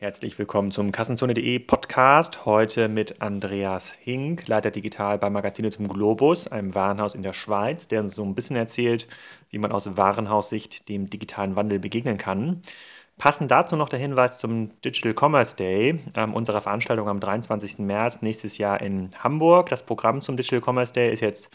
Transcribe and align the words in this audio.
Herzlich 0.00 0.38
willkommen 0.38 0.70
zum 0.70 0.92
Kassenzone.de 0.92 1.58
Podcast. 1.58 2.46
Heute 2.46 2.88
mit 2.88 3.20
Andreas 3.20 3.90
Hink, 3.90 4.46
Leiter 4.46 4.70
Digital 4.70 5.18
bei 5.18 5.28
Magazine 5.28 5.70
zum 5.70 5.88
Globus, 5.88 6.46
einem 6.46 6.76
Warenhaus 6.76 7.16
in 7.16 7.24
der 7.24 7.32
Schweiz, 7.32 7.88
der 7.88 8.02
uns 8.02 8.14
so 8.14 8.22
ein 8.22 8.36
bisschen 8.36 8.54
erzählt, 8.54 9.08
wie 9.50 9.58
man 9.58 9.72
aus 9.72 9.96
Warenhaussicht 9.96 10.88
dem 10.88 11.10
digitalen 11.10 11.56
Wandel 11.56 11.80
begegnen 11.80 12.16
kann. 12.16 12.62
Passend 13.18 13.50
dazu 13.50 13.74
noch 13.74 13.88
der 13.88 13.98
Hinweis 13.98 14.38
zum 14.38 14.80
Digital 14.82 15.14
Commerce 15.18 15.56
Day, 15.56 16.00
ähm, 16.16 16.32
unserer 16.32 16.60
Veranstaltung 16.60 17.08
am 17.08 17.18
23. 17.18 17.80
März 17.80 18.22
nächstes 18.22 18.56
Jahr 18.56 18.80
in 18.80 19.10
Hamburg. 19.18 19.68
Das 19.68 19.84
Programm 19.84 20.20
zum 20.20 20.36
Digital 20.36 20.62
Commerce 20.64 20.92
Day 20.92 21.12
ist 21.12 21.22
jetzt 21.22 21.50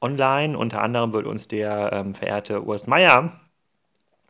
online. 0.00 0.58
Unter 0.58 0.82
anderem 0.82 1.12
wird 1.12 1.26
uns 1.26 1.46
der 1.46 1.92
ähm, 1.92 2.12
verehrte 2.12 2.64
Urs 2.64 2.88
Meier 2.88 3.38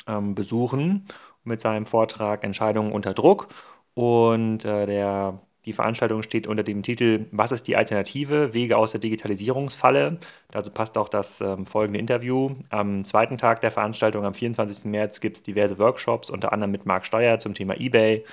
ähm, 0.06 0.34
besuchen 0.34 1.06
mit 1.44 1.60
seinem 1.60 1.86
Vortrag 1.86 2.44
Entscheidungen 2.44 2.92
unter 2.92 3.14
Druck. 3.14 3.48
Und 3.94 4.64
äh, 4.64 4.86
der, 4.86 5.40
die 5.64 5.72
Veranstaltung 5.72 6.22
steht 6.22 6.46
unter 6.46 6.62
dem 6.62 6.82
Titel 6.82 7.26
Was 7.30 7.52
ist 7.52 7.68
die 7.68 7.76
Alternative? 7.76 8.54
Wege 8.54 8.76
aus 8.76 8.92
der 8.92 9.00
Digitalisierungsfalle. 9.00 10.18
Dazu 10.50 10.70
passt 10.70 10.98
auch 10.98 11.08
das 11.08 11.40
ähm, 11.40 11.66
folgende 11.66 12.00
Interview. 12.00 12.56
Am 12.70 13.04
zweiten 13.04 13.38
Tag 13.38 13.60
der 13.60 13.70
Veranstaltung, 13.70 14.24
am 14.24 14.34
24. 14.34 14.86
März, 14.86 15.20
gibt 15.20 15.36
es 15.36 15.42
diverse 15.42 15.78
Workshops, 15.78 16.30
unter 16.30 16.52
anderem 16.52 16.72
mit 16.72 16.86
Marc 16.86 17.06
Steuer 17.06 17.38
zum 17.38 17.54
Thema 17.54 17.80
eBay. 17.80 18.24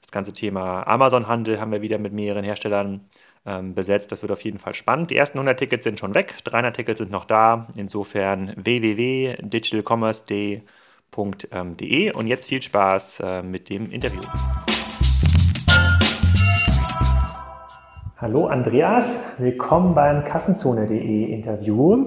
Das 0.00 0.12
ganze 0.12 0.32
Thema 0.32 0.88
Amazon-Handel 0.88 1.60
haben 1.60 1.72
wir 1.72 1.82
wieder 1.82 1.98
mit 1.98 2.12
mehreren 2.12 2.44
Herstellern 2.44 3.08
ähm, 3.44 3.74
besetzt. 3.74 4.12
Das 4.12 4.22
wird 4.22 4.32
auf 4.32 4.42
jeden 4.42 4.58
Fall 4.58 4.74
spannend. 4.74 5.10
Die 5.10 5.16
ersten 5.16 5.38
100 5.38 5.58
Tickets 5.58 5.84
sind 5.84 5.98
schon 5.98 6.14
weg, 6.14 6.36
300 6.44 6.76
Tickets 6.76 6.98
sind 6.98 7.10
noch 7.10 7.24
da. 7.24 7.68
Insofern 7.76 8.52
www.digitalcommerce.de. 8.56 10.62
Und 11.16 12.26
jetzt 12.26 12.48
viel 12.48 12.62
Spaß 12.62 13.20
äh, 13.20 13.42
mit 13.42 13.70
dem 13.70 13.90
Interview. 13.90 14.20
Hallo 18.16 18.46
Andreas, 18.46 19.20
willkommen 19.38 19.94
beim 19.94 20.24
Kassenzone.de 20.24 21.24
Interview. 21.32 22.06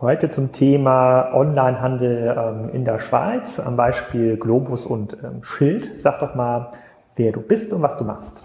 Heute 0.00 0.28
zum 0.28 0.52
Thema 0.52 1.34
Onlinehandel 1.34 2.36
ähm, 2.38 2.68
in 2.74 2.84
der 2.84 2.98
Schweiz, 3.00 3.58
am 3.58 3.76
Beispiel 3.76 4.36
Globus 4.36 4.86
und 4.86 5.16
ähm, 5.24 5.42
Schild. 5.42 5.98
Sag 5.98 6.20
doch 6.20 6.34
mal, 6.34 6.70
wer 7.16 7.32
du 7.32 7.40
bist 7.40 7.72
und 7.72 7.82
was 7.82 7.96
du 7.96 8.04
machst. 8.04 8.44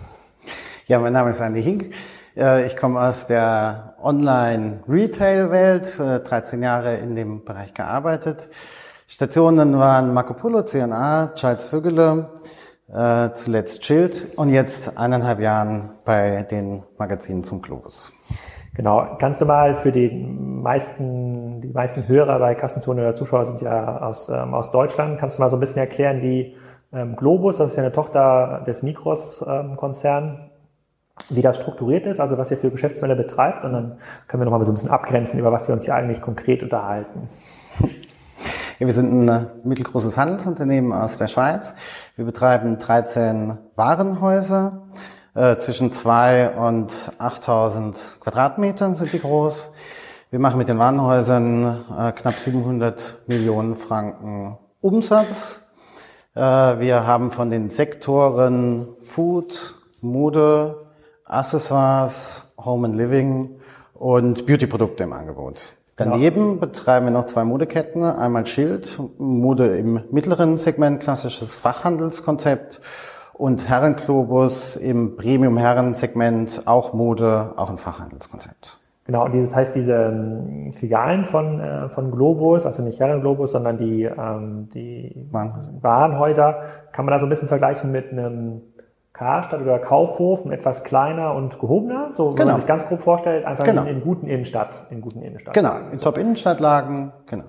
Ja, 0.87 0.99
mein 0.99 1.13
Name 1.13 1.29
ist 1.29 1.39
Andy 1.41 1.61
Hink. 1.61 1.93
Äh, 2.35 2.65
ich 2.65 2.75
komme 2.75 2.99
aus 2.99 3.27
der 3.27 3.95
Online-Retail-Welt, 4.01 5.99
13 5.99 6.61
äh, 6.61 6.65
Jahre 6.65 6.95
in 6.95 7.15
dem 7.15 7.45
Bereich 7.45 7.73
gearbeitet. 7.73 8.49
Stationen 9.13 9.77
waren 9.77 10.11
Marco 10.11 10.33
Polo, 10.33 10.63
CNA, 10.63 11.33
Charles 11.35 11.67
Vögele, 11.67 12.31
äh, 12.91 13.29
zuletzt 13.33 13.85
Schild 13.85 14.29
und 14.37 14.49
jetzt 14.49 14.97
eineinhalb 14.97 15.39
Jahren 15.39 15.91
bei 16.03 16.41
den 16.49 16.81
Magazinen 16.97 17.43
zum 17.43 17.61
Globus. 17.61 18.11
Genau. 18.73 19.15
Kannst 19.19 19.39
du 19.39 19.45
mal 19.45 19.75
für 19.75 19.91
die 19.91 20.09
meisten, 20.09 21.61
die 21.61 21.67
meisten 21.67 22.07
Hörer 22.07 22.39
bei 22.39 22.55
Kassenzone 22.55 23.01
oder 23.01 23.13
Zuschauer 23.13 23.45
sind 23.45 23.61
ja 23.61 24.01
aus, 24.01 24.29
ähm, 24.29 24.55
aus 24.55 24.71
Deutschland. 24.71 25.19
Kannst 25.19 25.37
du 25.37 25.43
mal 25.43 25.49
so 25.51 25.57
ein 25.57 25.59
bisschen 25.59 25.81
erklären, 25.81 26.23
wie 26.23 26.57
ähm, 26.91 27.15
Globus, 27.15 27.57
das 27.57 27.69
ist 27.69 27.77
ja 27.77 27.83
eine 27.83 27.91
Tochter 27.91 28.63
des 28.65 28.81
Migros-Konzern, 28.81 30.23
ähm, 30.23 30.39
wie 31.29 31.43
das 31.43 31.57
strukturiert 31.57 32.07
ist, 32.07 32.19
also 32.19 32.39
was 32.39 32.49
ihr 32.49 32.57
für 32.57 32.71
Geschäftsmodelle 32.71 33.21
betreibt. 33.21 33.63
Und 33.63 33.73
dann 33.73 33.97
können 34.27 34.41
wir 34.41 34.45
noch 34.45 34.57
mal 34.57 34.63
so 34.63 34.71
ein 34.71 34.75
bisschen 34.75 34.89
abgrenzen, 34.89 35.37
über 35.37 35.51
was 35.51 35.67
wir 35.67 35.75
uns 35.75 35.85
hier 35.85 35.93
eigentlich 35.93 36.19
konkret 36.19 36.63
unterhalten. 36.63 37.29
Ja, 38.83 38.87
wir 38.87 38.93
sind 38.93 39.29
ein 39.29 39.47
mittelgroßes 39.63 40.17
Handelsunternehmen 40.17 40.91
aus 40.91 41.17
der 41.17 41.29
Schweiz. 41.29 41.73
Wir 42.17 42.25
betreiben 42.25 42.79
13 42.79 43.57
Warenhäuser. 43.77 44.89
Äh, 45.35 45.55
zwischen 45.55 45.93
zwei 45.93 46.49
und 46.49 47.13
8000 47.17 48.17
Quadratmetern 48.19 48.95
sind 48.95 49.13
die 49.13 49.21
groß. 49.21 49.71
Wir 50.31 50.39
machen 50.39 50.57
mit 50.57 50.67
den 50.67 50.79
Warenhäusern 50.79 51.85
äh, 51.97 52.11
knapp 52.11 52.33
700 52.33 53.23
Millionen 53.27 53.77
Franken 53.77 54.57
Umsatz. 54.81 55.61
Äh, 56.35 56.41
wir 56.41 57.07
haben 57.07 57.31
von 57.31 57.51
den 57.51 57.69
Sektoren 57.69 58.97
Food, 58.99 59.75
Mode, 60.01 60.89
Accessoires, 61.23 62.53
Home 62.57 62.87
and 62.87 62.97
Living 62.97 63.61
und 63.93 64.45
Beauty-Produkte 64.45 65.03
im 65.03 65.13
Angebot. 65.13 65.73
Daneben 65.95 66.59
betreiben 66.59 67.05
wir 67.05 67.11
noch 67.11 67.25
zwei 67.25 67.43
Modeketten. 67.43 68.03
Einmal 68.03 68.47
Schild, 68.47 68.99
Mode 69.19 69.77
im 69.77 70.01
mittleren 70.09 70.57
Segment, 70.57 71.01
klassisches 71.01 71.55
Fachhandelskonzept. 71.55 72.81
Und 73.33 73.67
Herrenglobus 73.67 74.75
im 74.75 75.15
Premium-Herren-Segment, 75.15 76.63
auch 76.65 76.93
Mode, 76.93 77.53
auch 77.57 77.69
ein 77.69 77.77
Fachhandelskonzept. 77.77 78.79
Genau, 79.05 79.25
und 79.25 79.33
dieses 79.33 79.55
heißt, 79.55 79.75
diese 79.75 79.93
ähm, 79.93 80.71
Filialen 80.71 81.25
von, 81.25 81.59
äh, 81.59 81.89
von 81.89 82.09
Globus, 82.09 82.65
also 82.65 82.83
nicht 82.83 82.99
Herrenglobus, 82.99 83.51
sondern 83.51 83.77
die, 83.77 84.03
ähm, 84.03 84.69
die 84.73 85.27
Warenhäuser. 85.29 85.71
Warenhäuser, 85.81 86.61
kann 86.93 87.05
man 87.05 87.11
da 87.11 87.19
so 87.19 87.25
ein 87.25 87.29
bisschen 87.29 87.49
vergleichen 87.49 87.91
mit 87.91 88.11
einem 88.11 88.61
Karstadt 89.13 89.61
oder 89.61 89.77
Kaufhof, 89.77 90.45
etwas 90.47 90.83
kleiner 90.83 91.35
und 91.35 91.59
gehobener, 91.59 92.11
so 92.15 92.29
wenn 92.29 92.35
genau. 92.35 92.47
man 92.47 92.55
sich 92.55 92.67
ganz 92.67 92.87
grob 92.87 93.01
vorstellt, 93.01 93.45
einfach 93.45 93.63
genau. 93.63 93.83
in, 93.83 93.89
in, 93.89 94.01
guten 94.01 94.27
Innenstadt, 94.27 94.87
in 94.89 95.01
guten 95.01 95.21
Innenstadt. 95.21 95.53
Genau, 95.53 95.75
in 95.91 95.99
Top-Innenstadtlagen, 95.99 97.11
genau. 97.27 97.43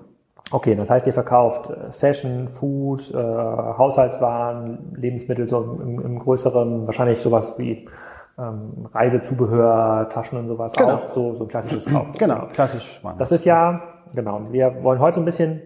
Okay, 0.51 0.75
das 0.75 0.91
heißt, 0.91 1.07
ihr 1.07 1.13
verkauft 1.13 1.71
äh, 1.71 1.91
Fashion, 1.91 2.47
Food, 2.47 3.11
äh, 3.11 3.17
Haushaltswaren, 3.17 4.95
Lebensmittel 4.95 5.47
so 5.47 5.79
im, 5.81 5.99
im 5.99 6.19
größeren, 6.19 6.85
wahrscheinlich 6.85 7.19
sowas 7.19 7.57
wie 7.57 7.89
ähm, 8.37 8.87
Reisezubehör, 8.93 10.07
Taschen 10.09 10.37
und 10.37 10.47
sowas 10.47 10.73
genau. 10.73 10.93
auch, 10.93 11.09
so, 11.09 11.33
so 11.33 11.45
ein 11.45 11.47
klassisches 11.47 11.85
Kauf. 11.87 12.07
Genau, 12.19 12.45
klassisch. 12.53 13.01
Das 13.17 13.31
ist 13.31 13.43
ja, 13.43 13.81
genau, 14.13 14.41
wir 14.51 14.83
wollen 14.83 14.99
heute 14.99 15.19
ein 15.19 15.25
bisschen 15.25 15.63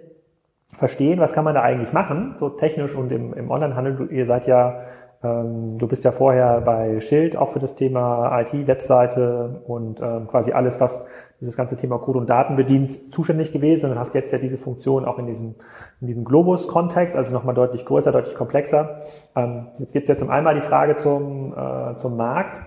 verstehen, 0.77 1.19
was 1.19 1.33
kann 1.33 1.43
man 1.43 1.55
da 1.55 1.61
eigentlich 1.61 1.91
machen, 1.91 2.35
so 2.37 2.47
technisch 2.47 2.95
und 2.95 3.11
im, 3.11 3.33
im 3.33 3.51
Onlinehandel. 3.51 4.09
Ihr 4.11 4.25
seid 4.25 4.47
ja 4.47 4.81
du 5.21 5.87
bist 5.87 6.05
ja 6.05 6.13
vorher 6.13 6.61
bei 6.61 7.01
Schild 7.01 7.35
auch 7.35 7.49
für 7.49 7.59
das 7.59 7.75
Thema 7.75 8.39
IT, 8.39 8.67
Webseite 8.67 9.61
und 9.67 9.99
ähm, 9.99 10.27
quasi 10.27 10.53
alles, 10.53 10.79
was 10.79 11.05
dieses 11.41 11.57
ganze 11.57 11.75
Thema 11.75 11.97
Code 11.97 12.19
und 12.19 12.29
Daten 12.29 12.55
bedient, 12.55 13.11
zuständig 13.11 13.51
gewesen 13.51 13.91
und 13.91 13.99
hast 13.99 14.13
jetzt 14.13 14.31
ja 14.31 14.37
diese 14.37 14.57
Funktion 14.57 15.03
auch 15.03 15.19
in 15.19 15.27
diesem, 15.27 15.55
in 15.99 16.07
diesem 16.07 16.23
Globus-Kontext, 16.23 17.17
also 17.17 17.33
nochmal 17.33 17.53
deutlich 17.53 17.85
größer, 17.85 18.13
deutlich 18.13 18.35
komplexer. 18.35 19.01
Ähm, 19.35 19.67
jetzt 19.77 19.91
gibt 19.91 20.07
es 20.07 20.13
ja 20.13 20.17
zum 20.17 20.29
einmal 20.29 20.55
die 20.55 20.61
Frage 20.61 20.95
zum, 20.95 21.53
äh, 21.53 21.97
zum 21.97 22.15
Markt. 22.15 22.61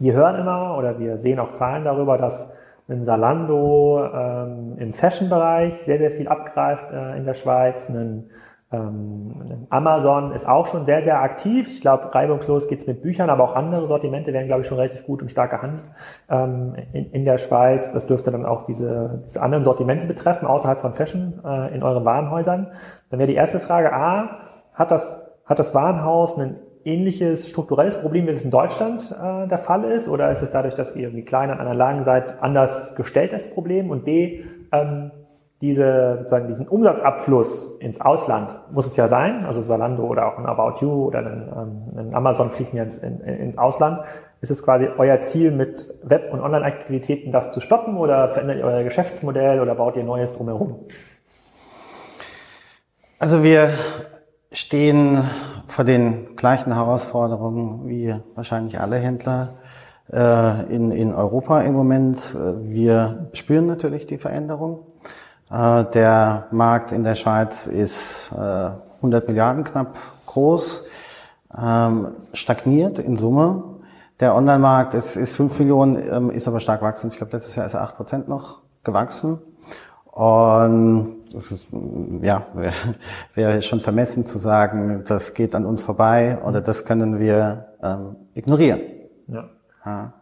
Wir 0.00 0.14
hören 0.14 0.34
immer 0.40 0.76
oder 0.76 0.98
wir 0.98 1.18
sehen 1.18 1.38
auch 1.38 1.52
Zahlen 1.52 1.84
darüber, 1.84 2.18
dass 2.18 2.52
ein 2.88 3.04
Salando 3.04 4.02
ähm, 4.12 4.76
im 4.78 4.92
Fashion-Bereich 4.92 5.74
sehr, 5.74 5.98
sehr 5.98 6.10
viel 6.10 6.26
abgreift 6.26 6.90
äh, 6.90 7.16
in 7.16 7.24
der 7.24 7.34
Schweiz, 7.34 7.88
ein 7.90 7.96
ähm, 7.96 8.24
Amazon 8.70 10.32
ist 10.32 10.46
auch 10.46 10.66
schon 10.66 10.84
sehr, 10.84 11.02
sehr 11.02 11.22
aktiv. 11.22 11.68
Ich 11.68 11.80
glaube, 11.80 12.14
reibungslos 12.14 12.68
geht's 12.68 12.86
mit 12.86 13.00
Büchern, 13.00 13.30
aber 13.30 13.44
auch 13.44 13.56
andere 13.56 13.86
Sortimente 13.86 14.34
werden, 14.34 14.46
glaube 14.46 14.60
ich, 14.60 14.68
schon 14.68 14.76
relativ 14.76 15.06
gut 15.06 15.22
und 15.22 15.30
stark 15.30 15.52
gehandelt 15.52 15.86
ähm, 16.28 16.74
in, 16.92 17.10
in, 17.12 17.24
der 17.24 17.38
Schweiz. 17.38 17.90
Das 17.92 18.06
dürfte 18.06 18.30
dann 18.30 18.44
auch 18.44 18.66
diese, 18.66 19.22
diese 19.26 19.40
anderen 19.40 19.64
Sortimente 19.64 20.06
betreffen, 20.06 20.46
außerhalb 20.46 20.80
von 20.80 20.92
Fashion 20.92 21.40
äh, 21.42 21.74
in 21.74 21.82
euren 21.82 22.04
Warenhäusern. 22.04 22.68
Dann 23.08 23.18
wäre 23.18 23.26
die 23.26 23.36
erste 23.36 23.58
Frage, 23.58 23.90
A, 23.94 24.40
hat 24.74 24.90
das, 24.90 25.38
hat 25.46 25.58
das 25.58 25.74
Warenhaus 25.74 26.36
ein 26.36 26.56
ähnliches 26.84 27.48
strukturelles 27.48 27.98
Problem, 28.00 28.26
wie 28.26 28.32
es 28.32 28.44
in 28.44 28.50
Deutschland 28.50 29.14
äh, 29.18 29.48
der 29.48 29.58
Fall 29.58 29.84
ist? 29.84 30.08
Oder 30.08 30.30
ist 30.30 30.42
es 30.42 30.50
dadurch, 30.50 30.74
dass 30.74 30.94
ihr 30.94 31.04
irgendwie 31.04 31.24
klein 31.24 31.50
an 31.50 31.58
einer 31.58 31.74
Lagen 31.74 32.04
seid, 32.04 32.42
anders 32.42 32.94
gestellt, 32.96 33.32
das 33.32 33.50
Problem? 33.50 33.90
Und 33.90 34.04
B, 34.04 34.44
ähm, 34.72 35.10
diese, 35.60 36.16
sozusagen 36.18 36.46
diesen 36.46 36.68
Umsatzabfluss 36.68 37.78
ins 37.80 38.00
Ausland 38.00 38.60
muss 38.70 38.86
es 38.86 38.96
ja 38.96 39.08
sein, 39.08 39.44
also 39.44 39.60
Salando 39.60 40.04
oder 40.04 40.32
auch 40.32 40.38
ein 40.38 40.46
About 40.46 40.80
You 40.80 41.06
oder 41.06 41.18
ein, 41.18 41.52
ähm, 41.56 41.98
ein 41.98 42.14
Amazon 42.14 42.50
fließen 42.50 42.76
ja 42.76 42.84
ins, 42.84 42.98
in, 42.98 43.20
ins 43.20 43.58
Ausland. 43.58 44.02
Ist 44.40 44.50
es 44.50 44.62
quasi 44.62 44.88
euer 44.98 45.20
Ziel 45.20 45.50
mit 45.50 45.84
Web- 46.04 46.32
und 46.32 46.40
Online-Aktivitäten 46.40 47.32
das 47.32 47.50
zu 47.50 47.58
stoppen 47.58 47.96
oder 47.96 48.28
verändert 48.28 48.58
ihr 48.58 48.64
euer 48.64 48.84
Geschäftsmodell 48.84 49.60
oder 49.60 49.74
baut 49.74 49.96
ihr 49.96 50.04
Neues 50.04 50.32
drumherum? 50.32 50.86
Also 53.18 53.42
wir 53.42 53.70
stehen 54.52 55.24
vor 55.66 55.84
den 55.84 56.36
gleichen 56.36 56.72
Herausforderungen 56.72 57.88
wie 57.88 58.14
wahrscheinlich 58.36 58.78
alle 58.78 58.96
Händler 58.96 59.54
äh, 60.12 60.72
in, 60.72 60.92
in 60.92 61.12
Europa 61.12 61.62
im 61.62 61.74
Moment. 61.74 62.36
Wir 62.62 63.28
spüren 63.32 63.66
natürlich 63.66 64.06
die 64.06 64.18
Veränderung. 64.18 64.87
Äh, 65.50 65.84
der 65.86 66.46
Markt 66.50 66.92
in 66.92 67.02
der 67.02 67.14
Schweiz 67.14 67.66
ist 67.66 68.32
100 68.32 69.24
äh, 69.24 69.26
Milliarden 69.26 69.64
knapp 69.64 69.96
groß, 70.26 70.84
ähm, 71.60 72.08
stagniert 72.32 72.98
in 72.98 73.16
Summe. 73.16 73.64
Der 74.20 74.34
Online-Markt 74.34 74.94
ist, 74.94 75.16
ist 75.16 75.34
5 75.36 75.58
Millionen, 75.60 75.96
ähm, 76.10 76.30
ist 76.30 76.48
aber 76.48 76.60
stark 76.60 76.82
wachsend. 76.82 77.12
Ich 77.12 77.18
glaube, 77.18 77.32
letztes 77.32 77.54
Jahr 77.54 77.66
ist 77.66 77.74
er 77.74 77.82
8 77.82 77.96
Prozent 77.96 78.28
noch 78.28 78.62
gewachsen. 78.84 79.40
Und 80.04 81.18
das 81.32 81.52
ist, 81.52 81.68
ja, 82.22 82.46
wäre 83.34 83.62
schon 83.62 83.80
vermessen 83.80 84.26
zu 84.26 84.38
sagen, 84.38 85.04
das 85.06 85.34
geht 85.34 85.54
an 85.54 85.64
uns 85.64 85.82
vorbei 85.82 86.38
oder 86.44 86.60
das 86.60 86.84
können 86.84 87.20
wir 87.20 87.68
ähm, 87.82 88.16
ignorieren. 88.34 88.80
Ja. 89.28 89.48
ja. 89.86 90.12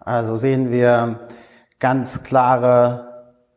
Also 0.00 0.36
sehen 0.36 0.70
wir 0.70 1.20
ganz 1.78 2.22
klare 2.22 3.05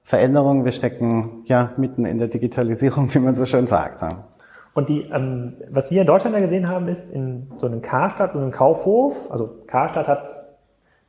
Veränderungen. 0.10 0.66
Wir 0.66 0.72
stecken 0.72 1.44
ja 1.46 1.72
mitten 1.78 2.04
in 2.04 2.18
der 2.18 2.30
Digitalisierung, 2.30 3.14
wie 3.14 3.20
man 3.20 3.36
so 3.36 3.46
schön 3.46 3.68
sagt. 3.68 4.04
Und 4.74 4.90
die, 4.90 5.02
ähm, 5.04 5.54
was 5.70 5.92
wir 5.92 6.02
in 6.02 6.08
Deutschland 6.08 6.36
ja 6.36 6.42
gesehen 6.42 6.68
haben, 6.68 6.88
ist 6.88 7.12
in 7.12 7.52
so 7.58 7.68
einem 7.68 7.84
Karstadt 7.84 8.34
und 8.34 8.42
einem 8.42 8.52
Kaufhof. 8.52 9.32
Also 9.32 9.58
Karstadt 9.68 10.08
hat, 10.08 10.28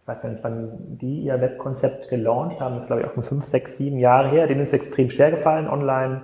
ich 0.02 0.06
weiß 0.06 0.22
ja 0.24 0.28
nicht, 0.28 0.44
wann 0.44 0.98
die 1.00 1.22
ihr 1.22 1.40
Webkonzept 1.40 2.10
gelauncht 2.10 2.60
haben, 2.60 2.74
das 2.74 2.82
ist 2.82 2.86
glaube 2.88 3.00
ich 3.00 3.08
auch 3.08 3.14
schon 3.14 3.22
fünf, 3.22 3.44
sechs, 3.46 3.78
sieben 3.78 3.96
Jahre 3.96 4.28
her. 4.28 4.46
Denen 4.46 4.60
ist 4.60 4.68
es 4.68 4.74
extrem 4.74 5.08
schwer 5.08 5.30
gefallen, 5.30 5.66
online 5.66 6.20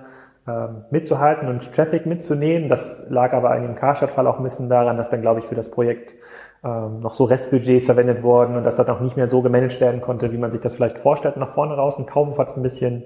ähm, 0.47 0.83
mitzuhalten 0.91 1.47
und 1.47 1.73
Traffic 1.73 2.05
mitzunehmen. 2.05 2.69
Das 2.69 3.07
lag 3.09 3.33
aber 3.33 3.57
in 3.57 3.63
dem 3.63 3.75
Karstadt-Fall 3.75 4.27
auch 4.27 4.37
ein 4.37 4.43
bisschen 4.43 4.69
daran, 4.69 4.97
dass 4.97 5.09
dann, 5.09 5.21
glaube 5.21 5.39
ich, 5.39 5.47
für 5.47 5.55
das 5.55 5.71
Projekt 5.71 6.13
ähm, 6.63 6.99
noch 7.01 7.13
so 7.13 7.25
Restbudgets 7.25 7.85
verwendet 7.85 8.23
wurden 8.23 8.55
und 8.55 8.63
dass 8.63 8.75
das 8.75 8.89
auch 8.89 8.99
nicht 8.99 9.17
mehr 9.17 9.27
so 9.27 9.41
gemanagt 9.41 9.79
werden 9.79 10.01
konnte, 10.01 10.31
wie 10.31 10.37
man 10.37 10.51
sich 10.51 10.61
das 10.61 10.73
vielleicht 10.73 10.97
vorstellt 10.97 11.37
nach 11.37 11.47
vorne 11.47 11.75
raus. 11.75 11.97
Und 11.97 12.07
Kaufhof 12.07 12.39
hat 12.39 12.47
es 12.49 12.57
ein 12.57 12.63
bisschen 12.63 13.03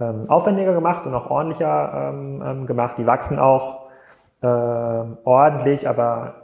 ähm, 0.00 0.24
aufwendiger 0.28 0.74
gemacht 0.74 1.06
und 1.06 1.14
auch 1.14 1.30
ordentlicher 1.30 2.10
ähm, 2.12 2.42
ähm 2.44 2.66
gemacht. 2.66 2.98
Die 2.98 3.06
wachsen 3.06 3.38
auch 3.38 3.86
äh, 4.42 4.46
ordentlich, 4.46 5.88
aber 5.88 6.34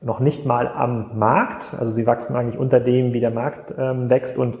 noch 0.00 0.20
nicht 0.20 0.46
mal 0.46 0.68
am 0.68 1.18
Markt. 1.18 1.74
Also 1.78 1.92
sie 1.92 2.06
wachsen 2.06 2.36
eigentlich 2.36 2.58
unter 2.58 2.80
dem, 2.80 3.12
wie 3.12 3.20
der 3.20 3.30
Markt 3.30 3.74
ähm, 3.76 4.10
wächst 4.10 4.36
und 4.36 4.58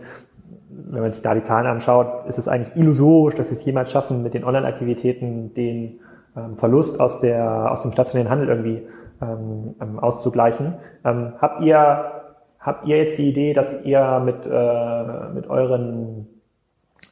wenn 0.76 1.02
man 1.02 1.12
sich 1.12 1.22
da 1.22 1.34
die 1.34 1.42
Zahlen 1.42 1.66
anschaut, 1.66 2.26
ist 2.26 2.38
es 2.38 2.48
eigentlich 2.48 2.74
illusorisch, 2.76 3.34
dass 3.34 3.48
sie 3.48 3.54
es 3.54 3.64
jemals 3.64 3.92
schaffen, 3.92 4.22
mit 4.22 4.34
den 4.34 4.44
Online-Aktivitäten 4.44 5.54
den 5.54 6.00
ähm, 6.36 6.58
Verlust 6.58 7.00
aus, 7.00 7.20
der, 7.20 7.70
aus 7.70 7.82
dem 7.82 7.92
stationären 7.92 8.30
Handel 8.30 8.48
irgendwie 8.48 8.86
ähm, 9.22 9.74
ähm, 9.80 9.98
auszugleichen. 9.98 10.74
Ähm, 11.04 11.34
habt, 11.40 11.62
ihr, 11.62 12.22
habt 12.58 12.86
ihr 12.86 12.98
jetzt 12.98 13.18
die 13.18 13.28
Idee, 13.28 13.52
dass 13.52 13.84
ihr 13.84 14.20
mit, 14.24 14.46
äh, 14.46 15.28
mit 15.34 15.48
euren 15.48 16.28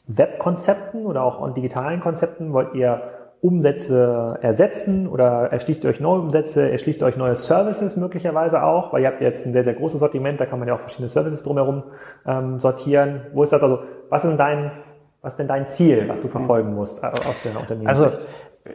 Webkonzepten 0.07 1.07
oder 1.07 1.23
auch 1.23 1.53
digitalen 1.55 2.01
Konzepten 2.01 2.53
wollt 2.53 2.75
ihr 2.75 3.03
Umsätze 3.43 4.39
ersetzen 4.41 5.09
oder 5.09 5.51
erschließt 5.51 5.83
ihr 5.83 5.91
euch 5.91 5.99
neue 5.99 6.21
Umsätze, 6.21 6.71
erschließt 6.71 7.03
ihr 7.03 7.07
euch 7.07 7.17
neue 7.17 7.35
Services 7.35 7.97
möglicherweise 7.97 8.63
auch, 8.63 8.93
weil 8.93 9.03
ihr 9.03 9.09
habt 9.09 9.21
jetzt 9.21 9.45
ein 9.45 9.53
sehr, 9.53 9.65
sehr 9.65 9.75
großes 9.75 9.99
Sortiment, 9.99 10.41
da 10.41 10.47
kann 10.47 10.61
man 10.61 10.69
ja 10.69 10.75
auch 10.75 10.81
verschiedene 10.81 11.09
Services 11.09 11.43
drumherum 11.43 11.83
ähm, 12.25 12.61
sortieren. 12.61 13.23
Wo 13.33 13.43
ist 13.43 13.53
das 13.53 13.65
also, 13.65 13.81
was 14.09 14.23
ist 14.23 14.31
denn 14.31 14.39
dein, 14.39 14.71
was 15.23 15.33
ist 15.33 15.39
denn 15.39 15.49
dein 15.49 15.69
Ziel, 15.69 16.09
was 16.09 16.23
du 16.23 16.29
verfolgen 16.29 16.73
musst 16.75 17.03
äh, 17.03 17.07
aus 17.07 17.37
der 17.45 17.59
Unternehmen? 17.59 17.89
Also, 17.89 18.11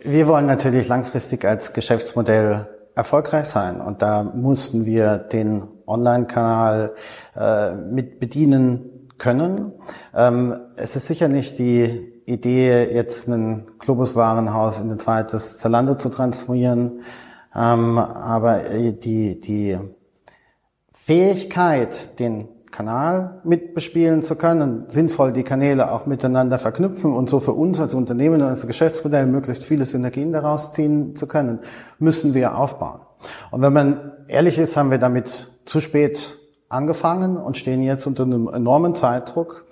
wir 0.04 0.28
wollen 0.28 0.46
natürlich 0.46 0.88
langfristig 0.88 1.46
als 1.46 1.74
Geschäftsmodell 1.74 2.68
erfolgreich 2.96 3.46
sein. 3.46 3.80
Und 3.80 4.02
da 4.02 4.24
mussten 4.24 4.86
wir 4.86 5.18
den 5.18 5.68
Online-Kanal 5.86 6.94
äh, 7.36 7.76
mit 7.76 8.20
bedienen 8.20 9.10
können. 9.18 9.72
Ähm, 10.14 10.60
es 10.76 10.96
ist 10.96 11.08
sicher 11.08 11.28
nicht 11.28 11.60
die 11.60 12.14
Idee, 12.26 12.94
jetzt 12.94 13.28
ein 13.30 13.68
Globus-Warenhaus 13.80 14.80
in 14.80 14.92
ein 14.92 15.00
zweites 15.00 15.58
Zalando 15.58 15.96
zu 15.96 16.10
transformieren. 16.10 17.04
Ähm, 17.56 17.98
aber 17.98 18.60
die, 18.92 19.40
die 19.40 19.78
Fähigkeit, 20.94 22.20
den 22.20 22.50
Kanal 22.72 23.42
mitbespielen 23.44 24.24
zu 24.24 24.36
können, 24.36 24.86
sinnvoll 24.88 25.32
die 25.32 25.44
Kanäle 25.44 25.92
auch 25.92 26.06
miteinander 26.06 26.58
verknüpfen 26.58 27.14
und 27.14 27.30
so 27.30 27.40
für 27.40 27.54
uns 27.54 27.80
als 27.80 27.94
Unternehmen 27.94 28.42
und 28.42 28.48
als 28.48 28.68
Geschäftsmodell 28.68 29.26
möglichst 29.28 29.64
viele 29.64 29.86
Synergien 29.86 30.32
daraus 30.32 30.74
ziehen 30.74 31.16
zu 31.16 31.28
können, 31.28 31.60
müssen 32.00 32.34
wir 32.34 32.58
aufbauen. 32.58 33.02
Und 33.52 33.62
wenn 33.62 33.74
man 33.74 34.12
ehrlich 34.28 34.58
ist, 34.58 34.78
haben 34.78 34.92
wir 34.92 34.98
damit 34.98 35.28
zu 35.66 35.82
spät 35.82 36.38
angefangen 36.70 37.38
und 37.38 37.58
stehen 37.58 37.82
jetzt 37.82 38.06
unter 38.06 38.24
einem 38.24 38.48
enormen 38.50 38.96
Zeitdruck, 38.96 39.66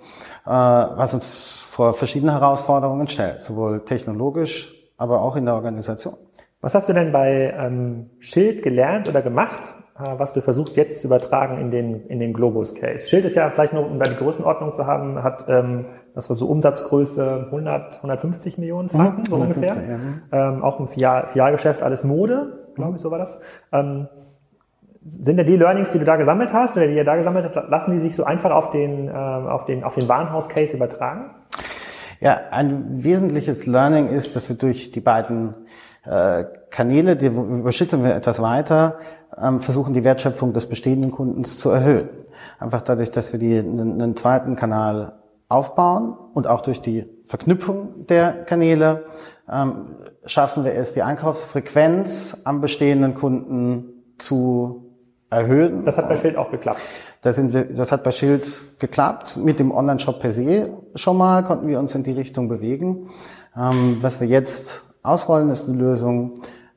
äh, 0.46 0.50
was 0.50 1.14
uns 1.14 1.66
vor 1.70 1.94
verschiedene 1.94 2.32
Herausforderungen 2.32 3.06
stellt, 3.06 3.42
sowohl 3.42 3.84
technologisch, 3.84 4.74
aber 4.96 5.20
auch 5.20 5.36
in 5.36 5.44
der 5.44 5.54
Organisation. 5.54 6.14
Was 6.62 6.74
hast 6.74 6.88
du 6.88 6.94
denn 6.94 7.12
bei 7.12 7.54
ähm, 7.56 8.10
Schild 8.18 8.62
gelernt 8.62 9.08
oder 9.08 9.20
gemacht, 9.22 9.76
was 9.98 10.32
du 10.32 10.42
versuchst 10.42 10.76
jetzt 10.76 11.00
zu 11.00 11.06
übertragen 11.06 11.58
in 11.58 11.70
den, 11.70 12.06
in 12.06 12.18
den 12.18 12.32
Globus-Case? 12.32 13.08
Schild 13.08 13.24
ist 13.24 13.36
ja 13.36 13.50
vielleicht 13.50 13.72
nur, 13.72 13.86
um 13.86 13.98
da 13.98 14.06
die 14.06 14.16
Größenordnung 14.16 14.74
zu 14.74 14.86
haben, 14.86 15.22
hat, 15.22 15.46
ähm, 15.48 15.86
das 16.14 16.28
war 16.28 16.36
so 16.36 16.46
Umsatzgröße 16.46 17.46
100, 17.46 17.96
150 17.96 18.58
Millionen 18.58 18.88
Franken, 18.88 19.20
mhm, 19.20 19.24
so 19.24 19.36
ungefähr. 19.36 19.74
Ja. 20.32 20.48
Ähm, 20.50 20.62
auch 20.62 20.80
ein 20.80 20.88
Filialgeschäft, 20.88 21.82
alles 21.82 22.04
Mode, 22.04 22.70
glaube 22.74 22.96
ich, 22.96 23.02
so 23.02 23.10
war 23.10 23.18
das. 23.18 23.40
Ähm, 23.72 24.08
sind 25.08 25.38
ja 25.38 25.44
die 25.44 25.56
Learnings, 25.56 25.90
die 25.90 25.98
du 25.98 26.04
da 26.04 26.16
gesammelt 26.16 26.52
hast 26.52 26.76
oder 26.76 26.88
die 26.88 26.94
ihr 26.94 27.04
da 27.04 27.16
gesammelt 27.16 27.56
habt, 27.56 27.70
lassen 27.70 27.92
die 27.92 27.98
sich 27.98 28.14
so 28.14 28.24
einfach 28.24 28.50
auf 28.50 28.70
den, 28.70 29.08
äh, 29.08 29.12
auf 29.12 29.64
den, 29.64 29.84
auf 29.84 29.94
den 29.94 30.08
Warenhaus-Case 30.08 30.76
übertragen? 30.76 31.30
Ja, 32.20 32.40
ein 32.50 33.04
wesentliches 33.04 33.66
Learning 33.66 34.06
ist, 34.06 34.36
dass 34.36 34.48
wir 34.48 34.56
durch 34.56 34.90
die 34.90 35.00
beiden 35.00 35.50
äh, 35.50 35.54
Kanäle, 36.70 37.16
die 37.16 37.26
überschütten 37.26 38.04
wir 38.04 38.14
etwas 38.14 38.40
weiter, 38.40 38.98
ähm, 39.36 39.60
versuchen 39.60 39.94
die 39.94 40.04
Wertschöpfung 40.04 40.52
des 40.52 40.66
bestehenden 40.66 41.10
Kundens 41.10 41.58
zu 41.58 41.70
erhöhen. 41.70 42.08
Einfach 42.58 42.82
dadurch, 42.82 43.10
dass 43.10 43.32
wir 43.32 43.40
die, 43.40 43.58
einen, 43.58 44.16
zweiten 44.16 44.56
Kanal 44.56 45.20
aufbauen 45.48 46.16
und 46.34 46.46
auch 46.46 46.60
durch 46.60 46.80
die 46.80 47.06
Verknüpfung 47.26 48.06
der 48.06 48.44
Kanäle 48.44 49.04
ähm, 49.50 49.96
schaffen 50.24 50.64
wir 50.64 50.74
es, 50.74 50.92
die 50.92 51.02
Einkaufsfrequenz 51.02 52.38
am 52.44 52.60
bestehenden 52.60 53.14
Kunden 53.14 54.04
zu 54.18 54.86
erhöhen. 55.30 55.84
Das 55.84 55.98
hat 55.98 56.08
bei 56.08 56.16
Schild 56.16 56.36
auch 56.36 56.50
geklappt. 56.50 56.80
Da 57.22 57.32
sind 57.32 57.52
wir, 57.52 57.64
das 57.64 57.90
hat 57.90 58.04
bei 58.04 58.12
Schild 58.12 58.78
geklappt. 58.78 59.36
Mit 59.36 59.58
dem 59.58 59.72
Online-Shop 59.72 60.20
per 60.20 60.32
se 60.32 60.72
schon 60.94 61.16
mal 61.16 61.42
konnten 61.42 61.66
wir 61.66 61.78
uns 61.78 61.94
in 61.94 62.04
die 62.04 62.12
Richtung 62.12 62.48
bewegen. 62.48 63.08
Ähm, 63.56 63.98
was 64.00 64.20
wir 64.20 64.28
jetzt 64.28 64.82
ausrollen, 65.06 65.48
ist 65.48 65.68
eine 65.68 65.78
Lösung, 65.78 66.34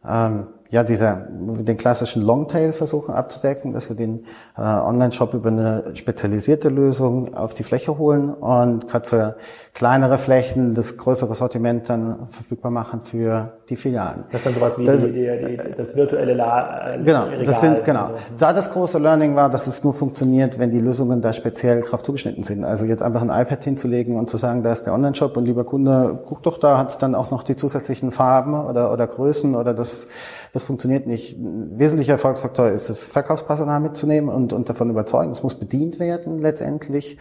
ähm, 0.07 0.47
ja, 0.71 0.83
dieser, 0.83 1.27
den 1.31 1.77
klassischen 1.77 2.21
Longtail 2.21 2.73
versuchen 2.73 3.11
abzudecken, 3.13 3.73
dass 3.73 3.89
wir 3.89 3.95
den 3.95 4.25
äh, 4.55 4.61
Online-Shop 4.61 5.33
über 5.33 5.49
eine 5.49 5.95
spezialisierte 5.95 6.69
Lösung 6.69 7.33
auf 7.33 7.55
die 7.55 7.63
Fläche 7.63 7.97
holen. 7.97 8.31
Und 8.31 8.87
gerade 8.87 9.09
für 9.09 9.37
kleinere 9.79 10.17
Flächen 10.17 10.75
das 10.75 10.97
größere 10.97 11.33
Sortiment 11.35 11.89
dann 11.89 12.27
verfügbar 12.31 12.69
machen 12.69 12.99
für 13.01 13.53
die 13.69 13.77
Filialen. 13.77 14.25
Das 14.29 14.41
ist 14.41 14.47
dann 14.47 14.53
sowas 14.55 14.77
wie 14.77 14.83
das, 14.83 15.05
die, 15.05 15.13
die, 15.13 15.57
das 15.77 15.95
virtuelle 15.95 16.33
La 16.33 16.95
äh, 16.95 16.97
Genau, 17.01 17.23
Regal 17.23 17.43
das 17.45 17.61
sind, 17.61 17.85
genau. 17.85 18.07
So. 18.07 18.13
Da 18.37 18.51
das 18.51 18.71
große 18.71 18.99
Learning 18.99 19.37
war, 19.37 19.49
dass 19.49 19.67
es 19.67 19.81
nur 19.85 19.93
funktioniert, 19.93 20.59
wenn 20.59 20.71
die 20.71 20.81
Lösungen 20.81 21.21
da 21.21 21.31
speziell 21.31 21.79
drauf 21.79 22.03
zugeschnitten 22.03 22.43
sind. 22.43 22.65
Also 22.65 22.85
jetzt 22.85 23.01
einfach 23.01 23.21
ein 23.21 23.29
iPad 23.29 23.63
hinzulegen 23.63 24.17
und 24.17 24.29
zu 24.29 24.35
sagen, 24.35 24.63
da 24.63 24.73
ist 24.73 24.83
der 24.83 24.93
Online-Shop 24.93 25.37
und 25.37 25.45
lieber 25.45 25.63
Kunde, 25.63 26.23
guck 26.25 26.43
doch, 26.43 26.57
da 26.57 26.77
hat 26.77 26.89
es 26.89 26.97
dann 26.97 27.15
auch 27.15 27.31
noch 27.31 27.43
die 27.43 27.55
zusätzlichen 27.55 28.11
Farben 28.11 28.55
oder, 28.55 28.91
oder 28.91 29.07
Größen 29.07 29.55
oder 29.55 29.73
das 29.73 30.09
das 30.51 30.63
funktioniert 30.63 31.05
nicht. 31.05 31.37
Ein 31.37 31.77
wesentlicher 31.77 32.13
Erfolgsfaktor 32.13 32.69
ist 32.69 32.89
es, 32.89 33.05
Verkaufspersonal 33.07 33.79
mitzunehmen 33.79 34.29
und, 34.29 34.51
und 34.51 34.67
davon 34.67 34.89
überzeugen. 34.89 35.31
Es 35.31 35.43
muss 35.43 35.55
bedient 35.55 35.99
werden 35.99 36.39
letztendlich. 36.39 37.17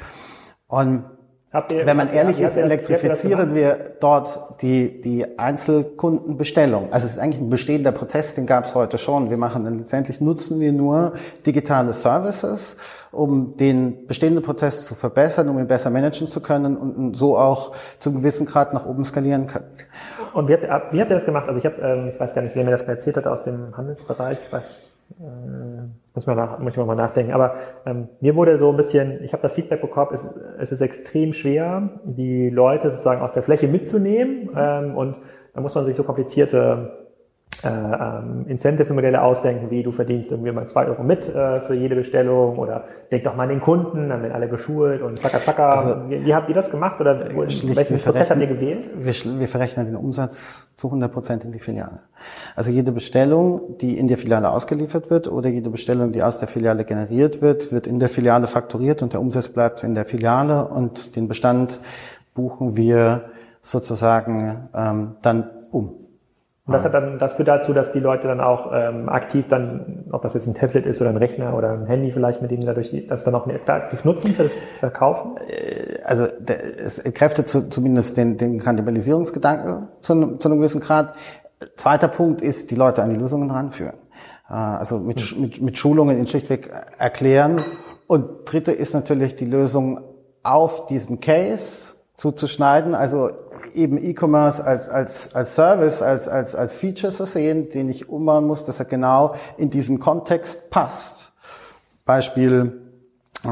Und 0.67 1.05
Ihr, 1.51 1.87
Wenn 1.87 1.97
man 1.97 2.13
ehrlich 2.13 2.41
ist, 2.41 2.59
elektrifizieren 2.59 3.55
wir 3.55 3.79
dort 4.01 4.61
die, 4.61 5.01
die 5.01 5.39
Einzelkundenbestellung. 5.39 6.93
Also 6.93 7.07
es 7.07 7.13
ist 7.13 7.19
eigentlich 7.19 7.41
ein 7.41 7.49
bestehender 7.49 7.91
Prozess, 7.91 8.35
den 8.35 8.45
gab 8.45 8.67
es 8.67 8.75
heute 8.75 8.99
schon. 8.99 9.31
Wir 9.31 9.39
machen 9.39 9.65
letztendlich 9.79 10.21
nutzen 10.21 10.61
wir 10.61 10.73
nur 10.73 11.15
digitale 11.47 11.95
Services, 11.95 12.77
um 13.13 13.57
den 13.57 14.07
bestehenden 14.07 14.43
Prozess 14.43 14.85
zu 14.85 14.95
verbessern, 14.95 15.49
um 15.49 15.59
ihn 15.59 15.67
besser 15.67 15.89
managen 15.89 16.29
zu 16.29 16.41
können 16.41 16.77
und 16.77 17.15
so 17.15 17.39
auch 17.39 17.73
zum 17.99 18.17
gewissen 18.17 18.45
Grad 18.45 18.75
nach 18.75 18.85
oben 18.85 19.07
skalieren 19.07 19.47
können. 19.47 19.71
Und 20.35 20.49
wie 20.49 20.53
habt, 20.53 20.65
ihr, 20.65 20.69
wie 20.69 21.01
habt 21.01 21.11
ihr 21.11 21.17
das 21.17 21.25
gemacht? 21.25 21.49
Also 21.49 21.61
ich 21.61 21.65
habe, 21.65 21.81
ähm, 21.81 22.11
ich 22.13 22.21
weiß 22.21 22.35
gar 22.35 22.43
nicht, 22.43 22.55
wer 22.57 22.65
mir 22.65 22.73
das 22.73 22.87
mal 22.87 22.93
erzählt 22.93 23.17
hat 23.17 23.27
aus 23.27 23.43
dem 23.43 23.75
Handelsbereich. 23.75 24.39
Äh, 24.53 24.61
muss 26.15 26.27
man 26.27 26.37
nach, 26.37 26.59
muss 26.59 26.77
man 26.77 26.87
mal 26.87 26.95
nachdenken. 26.95 27.33
Aber 27.33 27.55
ähm, 27.87 28.09
mir 28.21 28.37
wurde 28.37 28.59
so 28.59 28.71
ein 28.71 28.77
bisschen, 28.77 29.23
ich 29.25 29.33
habe 29.33 29.43
das 29.43 29.55
Feedback 29.55 29.81
bekommen, 29.81 30.11
es, 30.13 30.25
es 30.59 30.73
ist 30.73 30.81
extrem 30.81 31.33
schwer, 31.33 32.01
die 32.05 32.51
Leute 32.51 32.91
sozusagen 32.91 33.23
auf 33.23 33.33
der 33.33 33.43
Fläche 33.43 33.69
mitzunehmen. 33.69 34.51
Ähm, 34.57 34.97
und 34.97 35.17
da 35.55 35.61
muss 35.61 35.75
man 35.75 35.85
sich 35.85 35.97
so 35.97 36.05
komplizierte 36.05 37.08
äh, 37.65 37.69
ähm, 37.69 38.45
Incentive-Modelle 38.47 39.21
ausdenken, 39.21 39.71
wie 39.71 39.83
du 39.83 39.91
verdienst 39.91 40.31
irgendwie 40.31 40.53
mal 40.53 40.69
zwei 40.69 40.87
Euro 40.87 41.03
mit 41.03 41.29
äh, 41.29 41.61
für 41.61 41.75
jede 41.75 41.97
Bestellung 41.97 42.59
oder 42.59 42.85
denk 43.11 43.25
doch 43.25 43.35
mal 43.35 43.45
an 43.45 43.49
den 43.49 43.61
Kunden, 43.61 44.09
dann 44.09 44.23
werden 44.23 44.33
alle 44.33 44.49
geschult 44.49 45.03
und 45.03 45.19
zacker, 45.19 45.41
zacker. 45.41 45.71
Also, 45.71 46.09
wie, 46.09 46.25
wie, 46.25 46.35
habt 46.35 46.49
ihr 46.49 46.55
das 46.55 46.71
gemacht 46.71 47.01
oder 47.01 47.19
wo, 47.35 47.41
welchen 47.41 47.99
Prozess 47.99 48.31
habt 48.31 48.41
ihr 48.41 48.47
gewählt? 48.47 48.91
Wir, 48.95 49.41
wir 49.41 49.49
verrechnen 49.49 49.87
den 49.87 49.97
Umsatz 49.97 50.73
zu 50.77 50.87
100 50.87 51.13
Prozent 51.13 51.45
in 51.45 51.51
die 51.51 51.59
Filiale. 51.59 52.01
Also 52.55 52.71
jede 52.71 52.93
Bestellung, 52.93 53.77
die 53.81 53.99
in 53.99 54.07
der 54.07 54.19
Filiale 54.19 54.51
ausgeliefert 54.51 55.11
wird 55.11 55.27
oder 55.27 55.49
jede 55.49 55.71
Bestellung, 55.71 56.13
die 56.13 56.23
aus 56.23 56.39
der 56.39 56.47
Filiale 56.47 56.85
generiert 56.85 57.43
wird, 57.43 57.73
wird 57.73 57.89
in 57.89 57.99
der 57.99 58.09
Filiale 58.09 58.47
fakturiert 58.47 59.03
und 59.03 59.15
der 59.15 59.21
Umsatz 59.21 59.49
bleibt 59.49 59.83
in 59.83 59.97
der 59.97 60.05
Filiale 60.05 60.69
und 60.69 61.17
den 61.17 61.27
Bestand 61.27 61.81
buchen 62.35 62.77
wir 62.77 63.31
sozusagen 63.63 64.69
ähm, 64.75 65.17
dann 65.23 65.51
um. 65.73 66.08
Und 66.69 66.75
das 66.75 66.85
hat 66.85 66.93
dann, 66.93 67.19
das 67.19 67.33
führt 67.33 67.49
dazu, 67.49 67.73
dass 67.73 67.93
die 67.93 67.99
Leute 67.99 68.29
dann 68.29 68.43
auch 68.43 68.71
ähm, 68.75 69.09
aktiv 69.09 69.49
dann, 69.49 70.05
ob 70.13 70.21
das 70.21 70.35
jetzt 70.35 70.47
ein 70.49 70.53
Tablet 70.53 70.85
ist 70.85 71.01
oder 71.01 71.09
ein 71.09 71.17
Rechner 71.17 71.57
oder 71.57 71.71
ein 71.73 71.87
Handy 71.87 72.13
vielleicht, 72.13 72.43
mit 72.43 72.51
dem 72.51 72.61
dadurch 72.61 72.95
das 73.09 73.25
dann 73.25 73.35
auch 73.35 73.47
aktiv 73.47 74.05
nutzen 74.05 74.35
für 74.35 74.43
das 74.43 74.55
Verkaufen? 74.79 75.39
Äh, 75.49 76.03
also 76.05 76.27
es 76.47 76.99
entkräftet 76.99 77.49
zu, 77.49 77.71
zumindest 77.71 78.19
den, 78.19 78.37
den 78.37 78.59
Kannibalisierungsgedanken 78.61 79.89
zu, 80.03 80.13
einem, 80.13 80.41
zu 80.41 80.49
einem 80.49 80.59
gewissen 80.59 80.83
Grad. 80.83 81.17
Zweiter 81.77 82.09
Punkt 82.09 82.43
ist, 82.43 82.71
die 82.71 82.75
Leute 82.75 83.03
an 83.03 83.09
die 83.09 83.17
Lösungen 83.17 83.51
ranführen. 83.51 83.97
Äh, 84.51 84.53
also 84.53 84.99
mit, 84.99 85.21
hm. 85.21 85.41
mit, 85.41 85.63
mit 85.63 85.79
Schulungen 85.79 86.19
in 86.19 86.27
schlichtweg 86.27 86.71
erklären. 86.99 87.65
Und 88.07 88.45
dritte 88.45 88.73
ist 88.73 88.93
natürlich 88.93 89.37
die 89.37 89.47
Lösung 89.47 90.03
auf 90.43 90.85
diesen 90.85 91.21
Case 91.21 91.95
zuzuschneiden, 92.15 92.95
also 92.95 93.31
eben 93.75 93.99
E-Commerce 93.99 94.65
als, 94.65 94.89
als, 94.89 95.35
als 95.35 95.55
Service, 95.55 96.03
als, 96.03 96.29
als, 96.29 96.55
als 96.55 96.77
Feature 96.77 97.13
zu 97.13 97.27
sehen, 97.27 97.69
den 97.71 97.89
ich 97.89 98.09
umbauen 98.09 98.47
muss, 98.47 98.65
dass 98.65 98.81
er 98.81 98.87
genau 98.87 99.35
in 99.57 99.71
diesen 99.71 99.99
Kontext 99.99 100.71
passt. 100.71 101.33
Beispiel, 102.05 102.89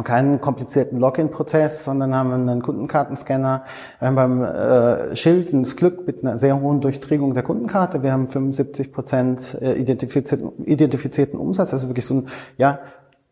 keinen 0.02 0.40
komplizierten 0.40 0.98
Login-Prozess, 0.98 1.84
sondern 1.84 2.14
haben 2.14 2.32
einen 2.32 2.62
Kundenkartenscanner. 2.62 3.64
Wir 4.00 4.08
haben 4.08 4.16
beim 4.16 4.42
äh, 4.42 5.14
Schild 5.14 5.52
das 5.52 5.76
Glück 5.76 6.06
mit 6.06 6.24
einer 6.24 6.38
sehr 6.38 6.60
hohen 6.60 6.80
Durchdringung 6.80 7.34
der 7.34 7.44
Kundenkarte. 7.44 8.02
Wir 8.02 8.12
haben 8.12 8.28
75 8.28 8.92
Prozent 8.92 9.56
äh, 9.60 9.74
identifizierten, 9.74 10.64
identifizierten 10.64 11.38
Umsatz. 11.38 11.70
Das 11.70 11.82
ist 11.82 11.88
wirklich 11.88 12.06
so 12.06 12.14
ein 12.14 12.28
ja, 12.58 12.80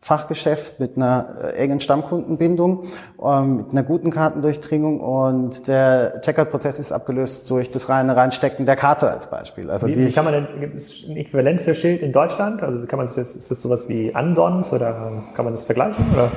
Fachgeschäft 0.05 0.79
mit 0.79 0.97
einer 0.97 1.29
äh, 1.41 1.55
engen 1.55 1.79
Stammkundenbindung, 1.79 2.83
ähm, 3.23 3.57
mit 3.57 3.71
einer 3.71 3.81
guten 3.81 4.11
Kartendurchdringung 4.11 4.99
und 4.99 5.67
der 5.67 6.21
Checkout-Prozess 6.21 6.77
ist 6.77 6.91
abgelöst 6.91 7.49
durch 7.49 7.71
das 7.71 7.89
reine 7.89 8.15
Reinstecken 8.15 8.67
der 8.67 8.75
Karte 8.75 9.09
als 9.09 9.27
Beispiel. 9.31 9.71
Also 9.71 9.87
wie, 9.87 9.95
wie 9.95 10.11
kann 10.11 10.25
man 10.25 10.33
denn, 10.35 10.47
gibt 10.59 10.75
es 10.75 11.05
ein 11.09 11.17
Äquivalent 11.17 11.59
für 11.59 11.73
Schild 11.73 12.03
in 12.03 12.11
Deutschland? 12.11 12.61
Also 12.61 12.83
wie 12.83 12.85
kann 12.85 12.97
man 12.97 13.07
das, 13.07 13.17
ist 13.17 13.49
das 13.49 13.59
sowas 13.59 13.89
wie 13.89 14.13
Ansons 14.13 14.71
oder 14.73 15.23
kann 15.33 15.43
man 15.43 15.55
das 15.55 15.63
vergleichen? 15.63 16.05
Oder? 16.13 16.29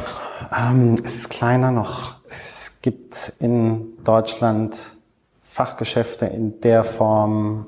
Ähm, 0.59 0.97
es 1.05 1.17
ist 1.17 1.29
kleiner 1.29 1.71
noch. 1.71 2.15
Es 2.27 2.79
gibt 2.81 3.35
in 3.39 3.99
Deutschland 4.03 4.95
Fachgeschäfte 5.43 6.25
in 6.25 6.59
der 6.63 6.85
Form 6.85 7.67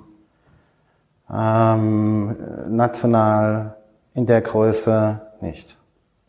ähm, 1.30 2.36
national 2.70 3.76
in 4.14 4.24
der 4.24 4.40
Größe 4.40 5.20
nicht. 5.42 5.76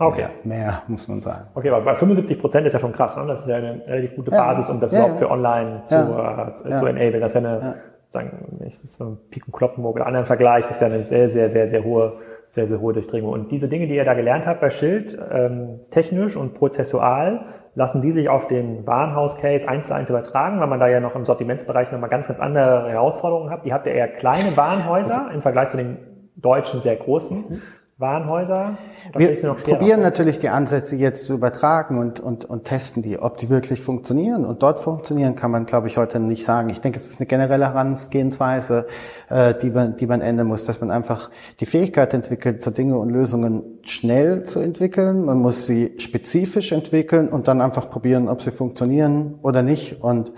Okay. 0.01 0.27
Mehr, 0.43 0.57
mehr, 0.57 0.81
muss 0.87 1.07
man 1.07 1.21
sagen. 1.21 1.47
Okay, 1.53 1.69
aber 1.69 1.95
75 1.95 2.39
Prozent 2.39 2.67
ist 2.67 2.73
ja 2.73 2.79
schon 2.79 2.91
krass. 2.91 3.17
Ne? 3.17 3.25
Das 3.27 3.41
ist 3.41 3.47
ja 3.47 3.57
eine 3.57 3.81
relativ 3.87 4.15
gute 4.15 4.31
Basis, 4.31 4.69
um 4.69 4.79
das 4.79 4.91
ja, 4.91 4.99
überhaupt 4.99 5.19
für 5.19 5.29
online 5.29 5.83
zu, 5.85 5.95
äh, 5.95 6.53
zu 6.53 6.85
enablen. 6.85 7.21
Das 7.21 7.35
ist 7.35 7.41
ja 7.41 7.49
eine, 7.49 7.75
sagen, 8.11 8.59
ich 8.67 8.81
das 8.81 8.99
mal 8.99 9.17
Pik 9.29 9.47
und 9.47 9.53
Kloppenburg 9.53 9.95
oder 9.95 10.05
anderen 10.05 10.25
Vergleich, 10.25 10.65
das 10.65 10.75
ist 10.75 10.81
ja 10.81 10.87
eine 10.87 11.03
sehr, 11.03 11.29
sehr, 11.29 11.49
sehr, 11.49 11.69
sehr 11.69 11.83
hohe, 11.83 12.13
sehr, 12.51 12.67
sehr 12.67 12.81
hohe 12.81 12.93
Durchdringung. 12.93 13.31
Und 13.31 13.51
diese 13.51 13.69
Dinge, 13.69 13.87
die 13.87 13.95
ihr 13.95 14.03
da 14.03 14.13
gelernt 14.13 14.47
habt 14.47 14.59
bei 14.59 14.69
Schild, 14.69 15.17
ähm, 15.31 15.79
technisch 15.89 16.35
und 16.35 16.53
prozessual, 16.53 17.45
lassen 17.73 18.01
die 18.01 18.11
sich 18.11 18.27
auf 18.27 18.47
den 18.47 18.85
Warenhaus-Case 18.85 19.67
eins 19.67 19.87
zu 19.87 19.95
eins 19.95 20.09
übertragen, 20.09 20.59
weil 20.59 20.67
man 20.67 20.79
da 20.79 20.87
ja 20.87 20.99
noch 20.99 21.15
im 21.15 21.23
Sortimentsbereich 21.23 21.91
nochmal 21.91 22.09
ganz, 22.09 22.27
ganz 22.27 22.41
andere 22.41 22.89
Herausforderungen 22.89 23.49
hat. 23.49 23.65
Die 23.65 23.73
habt 23.73 23.87
ihr 23.87 23.93
eher 23.93 24.09
kleine 24.09 24.57
Warenhäuser 24.57 25.29
im 25.33 25.41
Vergleich 25.41 25.69
zu 25.69 25.77
den 25.77 25.97
deutschen 26.35 26.81
sehr 26.81 26.97
großen. 26.97 27.37
Mhm. 27.37 27.61
Warenhäuser? 28.01 28.77
Wir 29.15 29.35
probieren 29.53 30.01
natürlich 30.01 30.39
die 30.39 30.49
Ansätze 30.49 30.95
jetzt 30.95 31.25
zu 31.25 31.35
übertragen 31.35 31.99
und, 31.99 32.19
und, 32.19 32.45
und 32.45 32.63
testen 32.63 33.03
die, 33.03 33.19
ob 33.19 33.37
die 33.37 33.49
wirklich 33.51 33.79
funktionieren. 33.79 34.43
Und 34.43 34.63
dort 34.63 34.79
funktionieren 34.79 35.35
kann 35.35 35.51
man, 35.51 35.67
glaube 35.67 35.87
ich, 35.87 35.97
heute 35.97 36.19
nicht 36.19 36.43
sagen. 36.43 36.69
Ich 36.71 36.81
denke, 36.81 36.97
es 36.97 37.07
ist 37.07 37.19
eine 37.19 37.27
generelle 37.27 37.67
Herangehensweise, 37.67 38.87
äh, 39.29 39.53
die, 39.53 39.69
man, 39.69 39.95
die 39.97 40.07
man 40.07 40.21
ändern 40.21 40.47
muss, 40.47 40.65
dass 40.65 40.81
man 40.81 40.89
einfach 40.89 41.29
die 41.59 41.67
Fähigkeit 41.67 42.11
entwickelt, 42.15 42.63
so 42.63 42.71
Dinge 42.71 42.97
und 42.97 43.11
Lösungen 43.11 43.79
schnell 43.83 44.43
zu 44.43 44.59
entwickeln. 44.59 45.23
Man 45.25 45.37
muss 45.37 45.67
sie 45.67 45.93
spezifisch 45.99 46.71
entwickeln 46.71 47.29
und 47.29 47.47
dann 47.47 47.61
einfach 47.61 47.89
probieren, 47.91 48.29
ob 48.29 48.41
sie 48.41 48.49
funktionieren 48.51 49.37
oder 49.43 49.61
nicht. 49.61 50.01
Und 50.01 50.33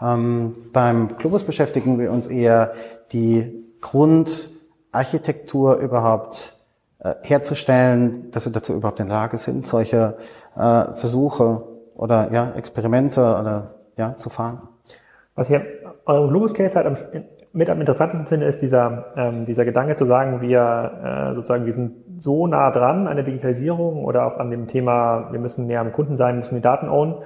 ähm, 0.00 0.54
beim 0.72 1.16
Globus 1.18 1.42
beschäftigen 1.42 1.98
wir 1.98 2.12
uns 2.12 2.28
eher 2.28 2.74
die 3.10 3.64
Grundarchitektur 3.80 5.78
überhaupt 5.78 6.57
äh, 7.00 7.14
herzustellen, 7.24 8.30
dass 8.30 8.44
wir 8.44 8.52
dazu 8.52 8.74
überhaupt 8.74 9.00
in 9.00 9.06
der 9.06 9.16
Lage 9.16 9.38
sind, 9.38 9.66
solche 9.66 10.16
äh, 10.56 10.94
Versuche 10.94 11.62
oder 11.94 12.32
ja, 12.32 12.52
Experimente 12.52 13.20
oder 13.20 13.74
ja, 13.96 14.16
zu 14.16 14.30
fahren. 14.30 14.68
Was 15.34 15.50
ich 15.50 15.60
eurem 16.06 16.28
Globus 16.30 16.54
Case 16.54 16.74
halt 16.74 16.86
am, 16.86 16.96
mit 17.52 17.70
am 17.70 17.80
interessantesten 17.80 18.26
finde, 18.26 18.46
ist 18.46 18.62
dieser, 18.62 19.06
ähm, 19.16 19.46
dieser 19.46 19.64
Gedanke 19.64 19.94
zu 19.94 20.06
sagen, 20.06 20.40
wir 20.40 21.30
äh, 21.30 21.34
sozusagen, 21.34 21.66
wir 21.66 21.72
sind 21.72 21.92
so 22.18 22.46
nah 22.46 22.70
dran 22.70 23.06
an 23.06 23.16
der 23.16 23.24
Digitalisierung 23.24 24.04
oder 24.04 24.26
auch 24.26 24.38
an 24.38 24.50
dem 24.50 24.66
Thema, 24.66 25.28
wir 25.30 25.38
müssen 25.38 25.66
näher 25.66 25.80
am 25.80 25.92
Kunden 25.92 26.16
sein, 26.16 26.36
müssen 26.36 26.56
die 26.56 26.60
Daten 26.60 26.88
ownen, 26.88 27.16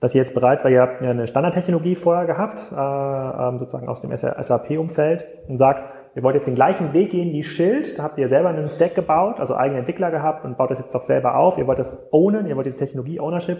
dass 0.00 0.14
ihr 0.14 0.20
jetzt 0.20 0.34
bereit 0.34 0.62
war, 0.62 0.70
ihr 0.70 0.82
habt 0.82 1.02
ja 1.02 1.10
eine 1.10 1.26
Standardtechnologie 1.26 1.96
vorher 1.96 2.26
gehabt, 2.26 2.66
äh, 2.72 2.76
ähm, 2.76 3.58
sozusagen 3.58 3.88
aus 3.88 4.00
dem 4.00 4.16
SAP-Umfeld 4.16 5.26
und 5.48 5.58
sagt, 5.58 5.82
Ihr 6.16 6.22
wollt 6.22 6.34
jetzt 6.34 6.46
den 6.46 6.54
gleichen 6.54 6.94
Weg 6.94 7.10
gehen 7.10 7.32
wie 7.34 7.44
Schild. 7.44 7.98
Da 7.98 8.02
habt 8.04 8.18
ihr 8.18 8.28
selber 8.28 8.48
einen 8.48 8.70
Stack 8.70 8.94
gebaut, 8.94 9.38
also 9.38 9.54
eigene 9.54 9.80
Entwickler 9.80 10.10
gehabt 10.10 10.46
und 10.46 10.56
baut 10.56 10.70
das 10.70 10.78
jetzt 10.78 10.96
auch 10.96 11.02
selber 11.02 11.36
auf. 11.36 11.58
Ihr 11.58 11.66
wollt 11.66 11.78
das 11.78 11.98
ownen, 12.10 12.46
ihr 12.46 12.56
wollt 12.56 12.66
diese 12.66 12.78
Technologie-Ownership 12.78 13.58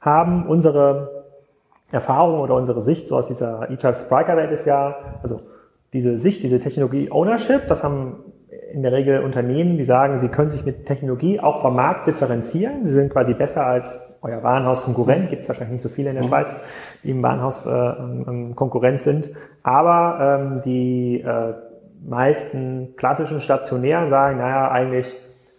haben. 0.00 0.46
Unsere 0.46 1.24
Erfahrung 1.90 2.38
oder 2.38 2.54
unsere 2.54 2.82
Sicht 2.82 3.08
so 3.08 3.16
aus 3.16 3.26
dieser 3.26 3.68
E-Tribes 3.68 4.02
Spriker-Welt 4.02 4.52
ist 4.52 4.64
ja, 4.64 4.94
also 5.22 5.40
diese 5.92 6.18
Sicht, 6.18 6.44
diese 6.44 6.60
Technologie-Ownership, 6.60 7.66
das 7.66 7.82
haben 7.82 8.32
in 8.72 8.82
der 8.82 8.92
Regel 8.92 9.24
Unternehmen, 9.24 9.76
die 9.76 9.84
sagen, 9.84 10.20
sie 10.20 10.28
können 10.28 10.50
sich 10.50 10.64
mit 10.64 10.86
Technologie 10.86 11.40
auch 11.40 11.62
vom 11.62 11.74
Markt 11.74 12.06
differenzieren. 12.06 12.86
Sie 12.86 12.92
sind 12.92 13.12
quasi 13.12 13.34
besser 13.34 13.66
als 13.66 13.98
euer 14.22 14.42
Warenhaus-Konkurrent. 14.42 15.30
Gibt 15.30 15.42
es 15.42 15.48
wahrscheinlich 15.48 15.72
nicht 15.72 15.82
so 15.82 15.88
viele 15.88 16.10
in 16.10 16.14
der 16.14 16.24
mhm. 16.24 16.28
Schweiz, 16.28 16.60
die 17.02 17.10
im 17.10 17.22
Warenhaus 17.22 17.66
äh, 17.66 18.54
Konkurrent 18.54 19.00
sind. 19.00 19.30
Aber 19.62 20.40
ähm, 20.40 20.62
die 20.64 21.20
äh, 21.20 21.54
meisten 22.06 22.94
klassischen 22.96 23.40
Stationären 23.40 24.08
sagen, 24.08 24.38
naja, 24.38 24.70
eigentlich, 24.70 25.14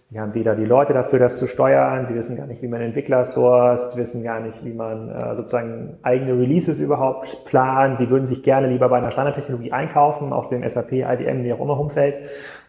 sie 0.09 0.19
haben 0.19 0.33
weder 0.33 0.55
die 0.55 0.65
Leute 0.65 0.93
dafür, 0.93 1.19
das 1.19 1.37
zu 1.37 1.47
steuern, 1.47 2.05
sie 2.05 2.15
wissen 2.15 2.35
gar 2.35 2.47
nicht, 2.47 2.61
wie 2.61 2.67
man 2.67 2.81
Entwickler 2.81 3.25
sourced, 3.25 3.95
wissen 3.97 4.23
gar 4.23 4.39
nicht, 4.39 4.63
wie 4.65 4.73
man 4.73 5.09
äh, 5.09 5.35
sozusagen 5.35 5.97
eigene 6.01 6.33
Releases 6.33 6.79
überhaupt 6.79 7.45
plant, 7.45 7.97
sie 7.97 8.09
würden 8.09 8.25
sich 8.25 8.43
gerne 8.43 8.67
lieber 8.67 8.89
bei 8.89 8.97
einer 8.97 9.11
Standardtechnologie 9.11 9.71
einkaufen, 9.71 10.33
auf 10.33 10.47
dem 10.47 10.67
SAP, 10.67 10.91
IBM, 10.93 11.43
wie 11.43 11.53
auch 11.53 11.61
immer 11.61 11.79
Umfeld, 11.79 12.19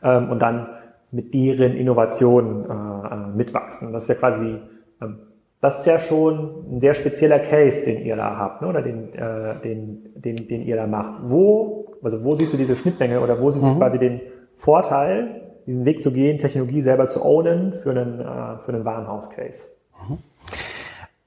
ähm, 0.03 0.31
und 0.31 0.41
dann 0.43 0.69
mit 1.13 1.35
deren 1.35 1.75
Innovationen 1.75 2.65
äh, 2.65 3.15
äh, 3.15 3.37
mitwachsen. 3.37 3.93
das 3.93 4.05
ist 4.05 4.09
ja 4.11 4.15
quasi, 4.15 4.59
ähm, 5.03 5.19
das 5.61 5.79
ist 5.79 5.87
ja 5.87 5.99
schon 5.99 6.77
ein 6.77 6.81
sehr 6.81 6.95
spezieller 6.95 7.39
Case, 7.39 7.85
den 7.85 8.05
ihr 8.05 8.17
da 8.17 8.37
habt, 8.37 8.63
ne? 8.63 8.69
oder 8.69 8.83
den, 8.83 9.13
äh, 9.15 9.61
den, 9.63 10.13
den, 10.15 10.37
den 10.37 10.63
ihr 10.63 10.77
da 10.77 10.87
macht. 10.87 11.21
Wo 11.25 11.80
also 12.03 12.25
wo 12.25 12.35
siehst 12.35 12.53
du 12.53 12.57
diese 12.57 12.77
Schnittmenge 12.77 13.21
oder 13.21 13.41
wo 13.41 13.51
siehst 13.51 13.67
du 13.67 13.71
mhm. 13.73 13.79
quasi 13.79 13.99
den 13.99 14.21
Vorteil, 14.57 15.53
diesen 15.67 15.85
Weg 15.85 16.03
zu 16.03 16.13
gehen, 16.13 16.39
Technologie 16.39 16.83
selber 16.83 17.07
zu 17.09 17.25
ownen 17.25 17.73
für 17.73 17.91
einen, 17.91 18.21
äh, 18.21 18.59
für 18.59 18.73
einen 18.73 18.85
Warenhaus-Case? 18.85 19.69
Mhm. 20.09 20.19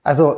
Also 0.04 0.36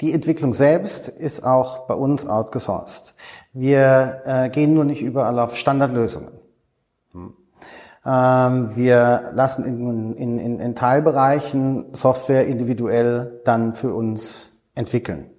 die 0.00 0.12
Entwicklung 0.12 0.52
selbst 0.52 1.08
ist 1.08 1.44
auch 1.44 1.86
bei 1.86 1.94
uns 1.94 2.26
outgesourced. 2.26 3.14
Wir 3.52 4.22
äh, 4.24 4.48
gehen 4.48 4.74
nur 4.74 4.84
nicht 4.84 5.02
überall 5.02 5.38
auf 5.38 5.56
Standardlösungen. 5.56 6.32
Hm. 7.12 7.34
Ähm, 8.04 8.74
wir 8.74 9.30
lassen 9.32 9.64
in, 9.64 10.14
in, 10.14 10.38
in, 10.38 10.58
in 10.58 10.74
Teilbereichen 10.74 11.94
Software 11.94 12.46
individuell 12.46 13.40
dann 13.44 13.74
für 13.74 13.94
uns 13.94 14.64
entwickeln. 14.74 15.30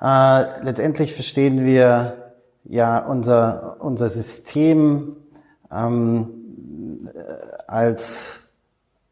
Äh, 0.00 0.62
letztendlich 0.62 1.14
verstehen 1.14 1.64
wir 1.64 2.21
ja 2.64 2.98
unser, 2.98 3.76
unser 3.80 4.08
System 4.08 5.16
ähm, 5.70 6.28
als 7.66 8.42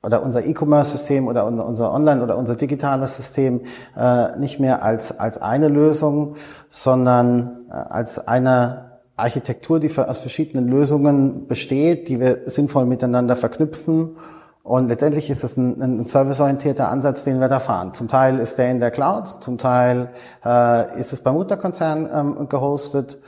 oder 0.03 0.23
unser 0.23 0.45
E-Commerce-System 0.45 1.29
oder 1.29 1.45
unser 1.45 1.93
Online- 1.93 2.23
oder 2.23 2.39
unser 2.39 2.57
digitales 2.57 3.17
System 3.17 3.63
äh, 3.97 4.39
nicht 4.39 4.59
mehr 4.59 4.83
als, 4.83 5.19
als 5.19 5.37
eine 5.43 5.69
Lösung, 5.69 6.37
sondern 6.71 7.67
äh, 7.69 7.75
als 7.75 8.27
eine 8.27 8.93
Architektur, 9.17 9.79
die 9.79 9.91
für, 9.91 10.09
aus 10.09 10.21
verschiedenen 10.21 10.69
Lösungen 10.69 11.47
besteht, 11.47 12.09
die 12.09 12.19
wir 12.19 12.43
sinnvoll 12.47 12.87
miteinander 12.87 13.37
verknüpfen. 13.37 14.17
Und 14.63 14.89
letztendlich 14.89 15.29
ist 15.29 15.45
es 15.45 15.59
ein, 15.59 15.83
ein 15.83 16.05
serviceorientierter 16.07 16.89
Ansatz, 16.89 17.25
den 17.25 17.39
wir 17.39 17.49
da 17.49 17.61
fahren. 17.61 17.93
Zum 17.93 18.09
Teil 18.09 18.39
ist 18.39 18.57
der 18.57 18.71
in 18.71 18.81
der 18.81 18.91
Cloud, 18.91 19.27
zum 19.43 19.59
Teil 19.59 20.09
äh, 20.45 20.99
ist 20.99 21.13
es 21.13 21.23
beim 21.23 21.35
Mutterkonzern 21.35 22.09
ähm, 22.11 22.49
gehostet 22.49 23.19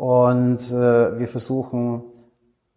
und 0.00 0.70
äh, 0.70 1.18
wir 1.18 1.28
versuchen 1.28 2.04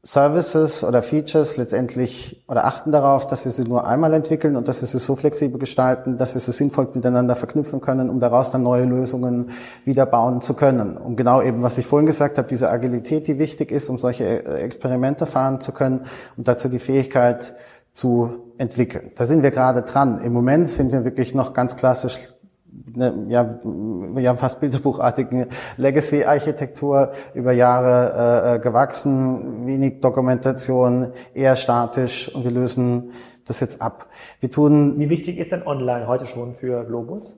Services 0.06 0.84
oder 0.84 1.02
Features 1.02 1.56
letztendlich 1.56 2.44
oder 2.50 2.66
achten 2.66 2.92
darauf, 2.92 3.28
dass 3.28 3.46
wir 3.46 3.54
sie 3.54 3.64
nur 3.64 3.88
einmal 3.88 4.14
entwickeln 4.14 4.58
und 4.58 4.68
dass 4.68 4.82
wir 4.82 4.90
sie 4.90 5.00
so 5.00 5.16
flexibel 5.16 5.58
gestalten, 5.58 6.18
dass 6.18 6.34
wir 6.34 6.42
sie 6.42 6.52
sinnvoll 6.52 6.90
miteinander 6.94 7.38
verknüpfen 7.38 7.80
können, 7.80 8.10
um 8.10 8.20
daraus 8.20 8.52
dann 8.52 8.64
neue 8.64 8.84
Lösungen 8.84 9.52
wieder 9.86 10.06
bauen 10.06 10.42
zu 10.42 10.54
können. 10.54 10.98
Um 10.98 11.16
genau 11.16 11.42
eben, 11.42 11.64
was 11.64 11.78
ich 11.78 11.86
vorhin 11.86 12.08
gesagt 12.08 12.38
habe, 12.38 12.50
diese 12.50 12.70
Agilität, 12.70 13.26
die 13.28 13.40
wichtig 13.40 13.72
ist, 13.72 13.88
um 13.88 13.98
solche 13.98 14.26
äh, 14.26 14.60
Experimente 14.60 15.26
fahren 15.26 15.62
zu 15.62 15.72
können 15.72 16.02
und 16.36 16.50
dazu 16.50 16.68
die 16.68 16.80
Fähigkeit 16.80 17.56
zu 17.94 18.52
entwickeln. 18.58 19.12
Da 19.16 19.24
sind 19.24 19.44
wir 19.44 19.52
gerade 19.52 19.84
dran. 19.84 20.20
Im 20.20 20.34
Moment 20.34 20.68
sind 20.68 20.92
wir 20.92 21.06
wirklich 21.06 21.34
noch 21.34 21.54
ganz 21.54 21.78
klassisch 21.78 22.20
eine, 22.96 23.26
ja, 23.30 23.60
wir 23.64 24.30
haben 24.30 24.38
fast 24.38 24.60
bilderbuchartigen 24.60 25.48
Legacy-Architektur 25.78 27.12
über 27.34 27.52
Jahre 27.52 28.54
äh, 28.54 28.56
äh, 28.56 28.60
gewachsen, 28.60 29.66
wenig 29.66 30.02
Dokumentation, 30.02 31.12
eher 31.34 31.56
statisch 31.56 32.34
und 32.34 32.44
wir 32.44 32.52
lösen 32.52 33.12
das 33.46 33.60
jetzt 33.60 33.82
ab. 33.82 34.08
Wir 34.40 34.52
tun. 34.52 35.00
Wie 35.00 35.10
wichtig 35.10 35.38
ist 35.38 35.52
denn 35.52 35.66
Online 35.66 36.08
heute 36.08 36.26
schon 36.26 36.54
für 36.54 36.84
Globus? 36.86 37.36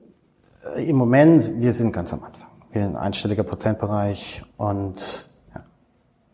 Äh, 0.76 0.88
Im 0.88 0.96
Moment, 0.96 1.52
wir 1.60 1.72
sind 1.72 1.92
ganz 1.92 2.12
am 2.12 2.22
Anfang. 2.22 2.50
Wir 2.72 2.82
sind 2.82 2.96
ein 2.96 3.02
einstelliger 3.02 3.42
Prozentbereich 3.42 4.42
und 4.56 5.35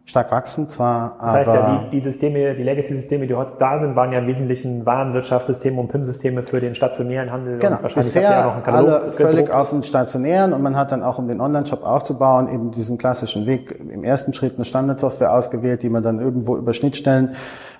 stark 0.05 0.33
wachsen 0.33 0.69
zwar, 0.69 1.17
das 1.21 1.33
heißt 1.33 1.47
ja, 1.49 1.85
die, 1.85 1.91
die 1.91 2.01
Systeme, 2.01 2.55
die 2.55 2.63
Legacy-Systeme, 2.63 3.27
die 3.27 3.35
heute 3.35 3.53
da 3.59 3.79
sind, 3.79 3.95
waren 3.95 4.13
ja 4.13 4.19
im 4.19 4.27
Wesentlichen 4.27 4.85
Warenwirtschaftssysteme 4.85 5.81
und 5.81 5.89
PIM-Systeme 5.89 6.43
für 6.43 6.61
den 6.61 6.75
stationären 6.75 7.31
Handel. 7.31 7.59
Genau, 7.59 7.77
und 7.77 7.83
wahrscheinlich 7.85 8.13
bisher 8.13 8.31
ja 8.31 8.47
noch 8.47 8.67
alle 8.67 8.93
gedruckt. 8.93 9.15
völlig 9.15 9.51
auf 9.51 9.71
dem 9.71 9.83
stationären 9.85 10.53
und 10.53 10.63
man 10.63 10.77
hat 10.77 10.91
dann 10.91 11.03
auch, 11.03 11.19
um 11.19 11.29
den 11.29 11.41
Online-Shop 11.41 11.85
aufzubauen, 11.85 12.49
eben 12.49 12.73
diesen 12.73 12.99
klassischen 12.99 13.47
Weg 13.47 13.79
im 13.79 14.03
ersten 14.03 14.33
Schritt 14.33 14.57
eine 14.57 14.65
Standardsoftware 14.65 15.33
ausgewählt, 15.33 15.83
die 15.83 15.89
man 15.89 16.03
dann 16.03 16.21
irgendwo 16.21 16.57
über 16.57 16.75
Schnittstellen 16.75 17.35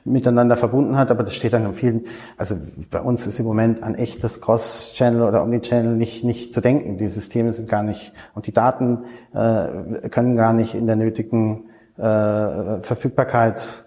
miteinander 0.05 0.57
verbunden 0.57 0.97
hat, 0.97 1.11
aber 1.11 1.23
das 1.23 1.35
steht 1.35 1.53
dann 1.53 1.65
in 1.65 1.75
vielen, 1.75 2.03
also 2.37 2.57
bei 2.91 3.01
uns 3.01 3.27
ist 3.27 3.39
im 3.39 3.47
Moment 3.47 3.83
an 3.83 3.95
echtes 3.95 4.41
Cross-Channel 4.41 5.23
oder 5.23 5.43
Omni-Channel 5.43 5.97
nicht, 5.97 6.25
nicht 6.25 6.55
zu 6.55 6.61
denken. 6.61 6.97
Die 6.99 7.07
Systeme 7.09 7.53
sind 7.53 7.69
gar 7.69 7.83
nicht, 7.83 8.13
und 8.35 8.47
die 8.47 8.53
Daten 8.53 9.05
äh, 9.33 10.09
können 10.09 10.37
gar 10.37 10.53
nicht 10.53 10.75
in 10.75 10.87
der 10.87 10.97
nötigen 10.97 11.69
Verfügbarkeit 11.97 13.85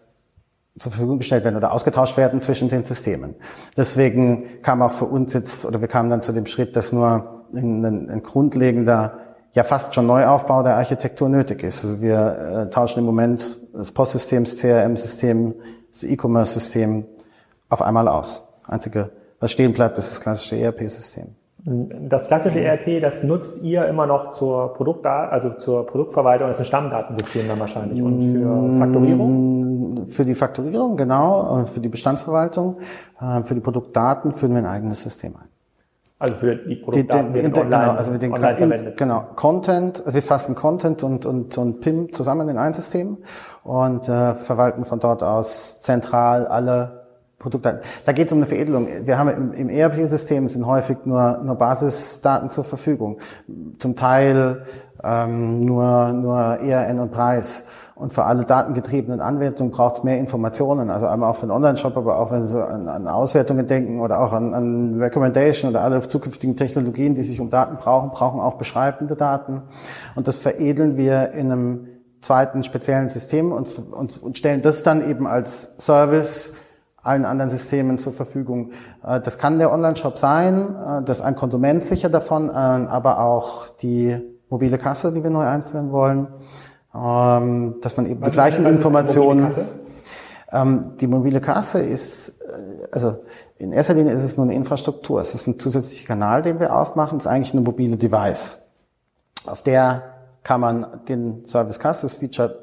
zur 0.78 0.92
Verfügung 0.92 1.20
gestellt 1.20 1.44
werden 1.44 1.56
oder 1.56 1.72
ausgetauscht 1.72 2.18
werden 2.18 2.42
zwischen 2.42 2.68
den 2.70 2.84
Systemen. 2.84 3.36
Deswegen 3.78 4.62
kam 4.62 4.82
auch 4.82 4.92
für 4.92 5.06
uns 5.06 5.34
jetzt, 5.34 5.66
oder 5.66 5.80
wir 5.80 5.88
kamen 5.88 6.10
dann 6.10 6.22
zu 6.22 6.34
dem 6.34 6.46
Schritt, 6.46 6.76
dass 6.76 6.92
nur 6.92 7.46
ein, 7.54 8.10
ein 8.10 8.24
grundlegender, 8.24 9.20
ja 9.54 9.64
fast 9.64 9.96
schon 9.96 10.06
Neuaufbau 10.06 10.64
der 10.64 10.76
Architektur 10.76 11.30
nötig 11.30 11.64
ist. 11.64 11.84
Also 11.86 12.02
wir 12.02 12.66
äh, 12.68 12.70
tauschen 12.70 13.00
im 13.00 13.06
Moment 13.06 13.58
das 13.74 13.92
Postsystem, 13.94 14.44
das 14.44 14.58
CRM-System, 14.58 15.56
das 15.92 16.04
E-Commerce-System 16.04 17.06
auf 17.70 17.82
einmal 17.82 18.10
aus. 18.10 18.50
Einzige, 18.68 19.12
was 19.40 19.52
stehen 19.52 19.72
bleibt, 19.72 19.98
ist 19.98 20.12
das 20.12 20.20
klassische 20.20 20.58
ERP-System. 20.58 21.36
Das 21.68 22.28
klassische 22.28 22.60
ERP, 22.60 23.02
das 23.02 23.24
nutzt 23.24 23.64
ihr 23.64 23.88
immer 23.88 24.06
noch 24.06 24.32
zur 24.32 24.74
Produkt, 24.76 25.04
also 25.08 25.50
zur 25.54 25.84
Produktverwaltung, 25.88 26.46
das 26.48 26.58
ist 26.58 26.62
ein 26.62 26.66
Stammdatensystem 26.68 27.48
dann 27.48 27.60
wahrscheinlich. 27.60 28.04
Und 28.04 28.34
für 28.34 28.78
Faktorierung? 28.78 30.08
Für 30.08 30.26
die 30.26 30.36
Faktorierung, 30.36 30.96
genau, 30.96 31.66
für 31.66 31.80
die 31.80 31.90
Bestandsverwaltung, 31.90 32.78
äh, 33.20 33.42
für 33.42 33.56
die 33.56 33.62
Produktdaten 33.62 34.32
führen 34.32 34.52
wir 34.52 34.60
ein 34.60 34.68
eigenes 34.68 35.02
System 35.02 35.36
ein. 35.38 35.48
Also 36.20 36.36
für 36.36 36.56
die 36.56 36.76
Produktdaten 36.76 37.34
die, 37.34 37.42
den, 37.42 37.52
den, 37.52 37.64
online, 37.64 37.84
genau, 37.84 37.98
also 37.98 38.12
mit 38.12 38.22
den 38.22 38.34
online 38.34 38.58
verwendet. 38.58 38.98
Genau, 38.98 39.26
Content, 39.36 40.02
also 40.02 40.14
wir 40.14 40.22
fassen 40.22 40.54
Content 40.54 41.04
und, 41.04 41.26
und, 41.26 41.58
und 41.58 41.80
PIM 41.82 42.14
zusammen 42.14 42.48
in 42.48 42.60
ein 42.60 42.74
System 42.74 43.18
und 43.64 44.08
äh, 44.08 44.36
verwalten 44.36 44.86
von 44.86 45.00
dort 45.00 45.24
aus 45.24 45.82
zentral 45.82 46.46
alle 46.46 47.05
Produktdaten. 47.46 47.82
Da 48.06 48.12
geht 48.12 48.28
es 48.28 48.34
um 48.34 48.40
eine 48.40 48.48
Veredelung. 48.48 48.88
Wir 49.04 49.20
haben 49.20 49.30
im, 49.30 49.54
im 49.54 49.70
ERP-System 49.70 50.48
sind 50.48 50.66
häufig 50.66 50.98
nur, 51.06 51.42
nur 51.44 51.56
Basisdaten 51.56 52.50
zur 52.50 52.64
Verfügung. 52.64 53.20
Zum 53.78 53.96
Teil 53.96 54.66
ähm, 55.04 55.60
nur, 55.60 56.12
nur 56.14 56.40
ERN 56.40 57.00
und 57.00 57.12
Preis. 57.12 57.66
Und 57.94 58.12
für 58.12 58.26
alle 58.26 58.46
datengetriebenen 58.46 59.22
Anwendungen 59.22 59.72
braucht 59.72 60.00
es 60.00 60.04
mehr 60.04 60.18
Informationen. 60.18 60.90
Also 60.90 61.06
einmal 61.06 61.30
auch 61.30 61.36
für 61.36 61.46
den 61.46 61.52
Online-Shop, 61.52 61.96
aber 61.96 62.20
auch 62.20 62.32
wenn 62.32 62.48
Sie 62.48 62.62
an, 62.62 62.90
an 62.90 63.08
Auswertungen 63.08 63.68
denken 63.68 64.02
oder 64.02 64.20
auch 64.20 64.34
an, 64.34 64.54
an 64.56 65.00
Recommendation 65.00 65.70
oder 65.70 65.84
alle 65.84 66.02
zukünftigen 66.02 66.58
Technologien, 66.58 67.14
die 67.14 67.24
sich 67.24 67.40
um 67.40 67.52
Daten 67.52 67.78
brauchen, 67.78 68.10
brauchen 68.10 68.40
auch 68.40 68.56
beschreibende 68.56 69.16
Daten. 69.16 69.62
Und 70.16 70.28
das 70.28 70.38
veredeln 70.38 70.98
wir 70.98 71.32
in 71.32 71.52
einem 71.52 71.88
zweiten 72.22 72.64
speziellen 72.64 73.08
System 73.08 73.52
und, 73.52 73.70
und, 73.78 74.22
und 74.22 74.38
stellen 74.38 74.64
das 74.64 74.82
dann 74.82 75.08
eben 75.08 75.28
als 75.28 75.76
Service 75.78 76.54
allen 77.06 77.26
anderen 77.26 77.50
Systemen 77.50 77.98
zur 77.98 78.14
Verfügung. 78.14 78.72
Äh, 79.06 79.22
das 79.22 79.38
kann 79.38 79.60
der 79.60 79.72
Online-Shop 79.72 80.18
sein, 80.18 80.76
äh, 80.76 81.04
das 81.04 81.20
ist 81.20 81.24
ein 81.24 81.36
Konsument 81.36 81.84
sicher 81.84 82.10
davon, 82.10 82.50
äh, 82.50 82.54
aber 82.54 83.20
auch 83.20 83.70
die 83.70 84.18
mobile 84.50 84.78
Kasse, 84.78 85.14
die 85.14 85.24
wir 85.24 85.30
neu 85.30 85.46
einführen 85.46 85.92
wollen, 85.92 86.28
ähm, 86.94 87.78
dass 87.82 87.98
man 87.98 88.06
eben 88.08 88.22
was 88.22 88.30
die 88.30 88.34
gleichen 88.34 88.66
Informationen. 88.66 89.54
Ähm, 90.52 90.94
die 91.00 91.08
mobile 91.08 91.42
Kasse 91.42 91.80
ist, 91.80 92.36
also 92.92 93.18
in 93.58 93.72
erster 93.72 93.94
Linie 93.94 94.14
ist 94.14 94.24
es 94.24 94.38
nur 94.38 94.46
eine 94.46 94.54
Infrastruktur. 94.54 95.20
Es 95.20 95.34
ist 95.34 95.48
ein 95.48 95.60
zusätzlicher 95.60 96.08
Kanal, 96.08 96.42
den 96.42 96.60
wir 96.60 96.76
aufmachen. 96.76 97.18
Es 97.18 97.26
ist 97.26 97.32
eigentlich 97.32 97.54
eine 97.54 97.62
mobile 97.62 97.98
Device. 97.98 98.60
Auf 99.46 99.64
der 99.64 100.04
kann 100.44 100.62
man 100.62 100.86
den 101.10 101.46
Service 101.46 101.80
Kasse, 101.80 102.04
das 102.04 102.14
Feature 102.14 102.60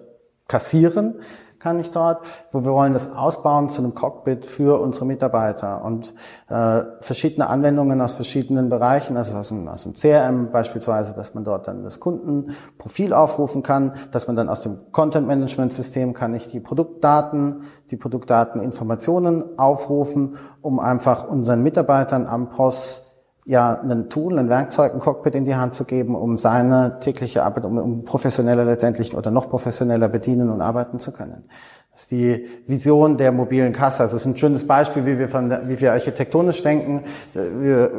kassieren 0.49 1.17
kann 1.63 1.79
ich 1.79 1.93
dort, 1.93 2.19
wo 2.51 2.65
wir 2.65 2.73
wollen 2.73 2.93
das 2.93 3.15
ausbauen 3.15 3.69
zu 3.69 3.83
einem 3.83 3.95
Cockpit 3.95 4.45
für 4.47 4.81
unsere 4.81 5.07
Mitarbeiter. 5.07 5.85
Und 5.85 6.13
äh, 6.49 6.83
verschiedene 7.01 7.49
Anwendungen 7.49 8.01
aus 8.01 8.15
verschiedenen 8.15 8.69
Bereichen, 8.69 9.17
also 9.17 9.37
aus 9.37 9.49
dem, 9.49 9.69
aus 9.69 9.85
dem 9.85 9.95
CRM 9.95 10.51
beispielsweise, 10.51 11.15
dass 11.15 11.35
man 11.35 11.45
dort 11.45 11.69
dann 11.69 11.85
das 11.85 12.01
Kundenprofil 12.01 13.13
aufrufen 13.13 13.63
kann, 13.63 13.93
dass 14.11 14.27
man 14.27 14.35
dann 14.35 14.49
aus 14.49 14.63
dem 14.63 14.91
Content 14.91 15.27
Management 15.27 15.73
System 15.73 16.15
kann 16.15 16.35
ich 16.35 16.49
die 16.49 16.61
Produktdaten, 16.61 17.63
die 17.91 17.97
Produktdateninformationen 17.97 19.59
aufrufen, 19.59 20.37
um 20.63 20.81
einfach 20.81 21.29
unseren 21.29 21.63
Mitarbeitern 21.63 22.27
am 22.27 22.51
POS 22.51 23.12
ja 23.45 23.81
ein 23.81 24.09
Tool, 24.09 24.39
ein 24.39 24.49
Werkzeug, 24.49 24.95
ein 24.95 25.01
Cockpit 25.01 25.35
in 25.35 25.45
die 25.45 25.57
Hand 25.57 25.75
zu 25.75 25.85
geben, 25.85 26.15
um 26.15 26.37
seine 26.37 26.99
tägliche 27.01 27.43
Arbeit, 27.43 27.65
um, 27.65 27.79
um 27.79 28.05
professioneller 28.05 28.65
letztendlich 28.65 29.17
oder 29.17 29.31
noch 29.31 29.51
professioneller 29.51 30.09
bedienen 30.09 30.51
und 30.51 30.61
arbeiten 30.61 30.99
zu 30.99 31.13
können. 31.13 31.45
Das 31.91 32.03
ist 32.03 32.11
die 32.11 32.47
Vision 32.67 33.19
der 33.19 33.33
mobilen 33.33 33.73
Kasse. 33.73 34.05
Also 34.05 34.17
es 34.17 34.23
ist 34.23 34.27
ein 34.27 34.37
schönes 34.37 34.67
Beispiel, 34.67 35.05
wie 35.05 35.19
wir, 35.19 35.29
von, 35.29 35.51
wie 35.67 35.79
wir 35.79 35.93
architektonisch 35.93 36.63
denken. 36.63 37.03
Wir 37.35 37.91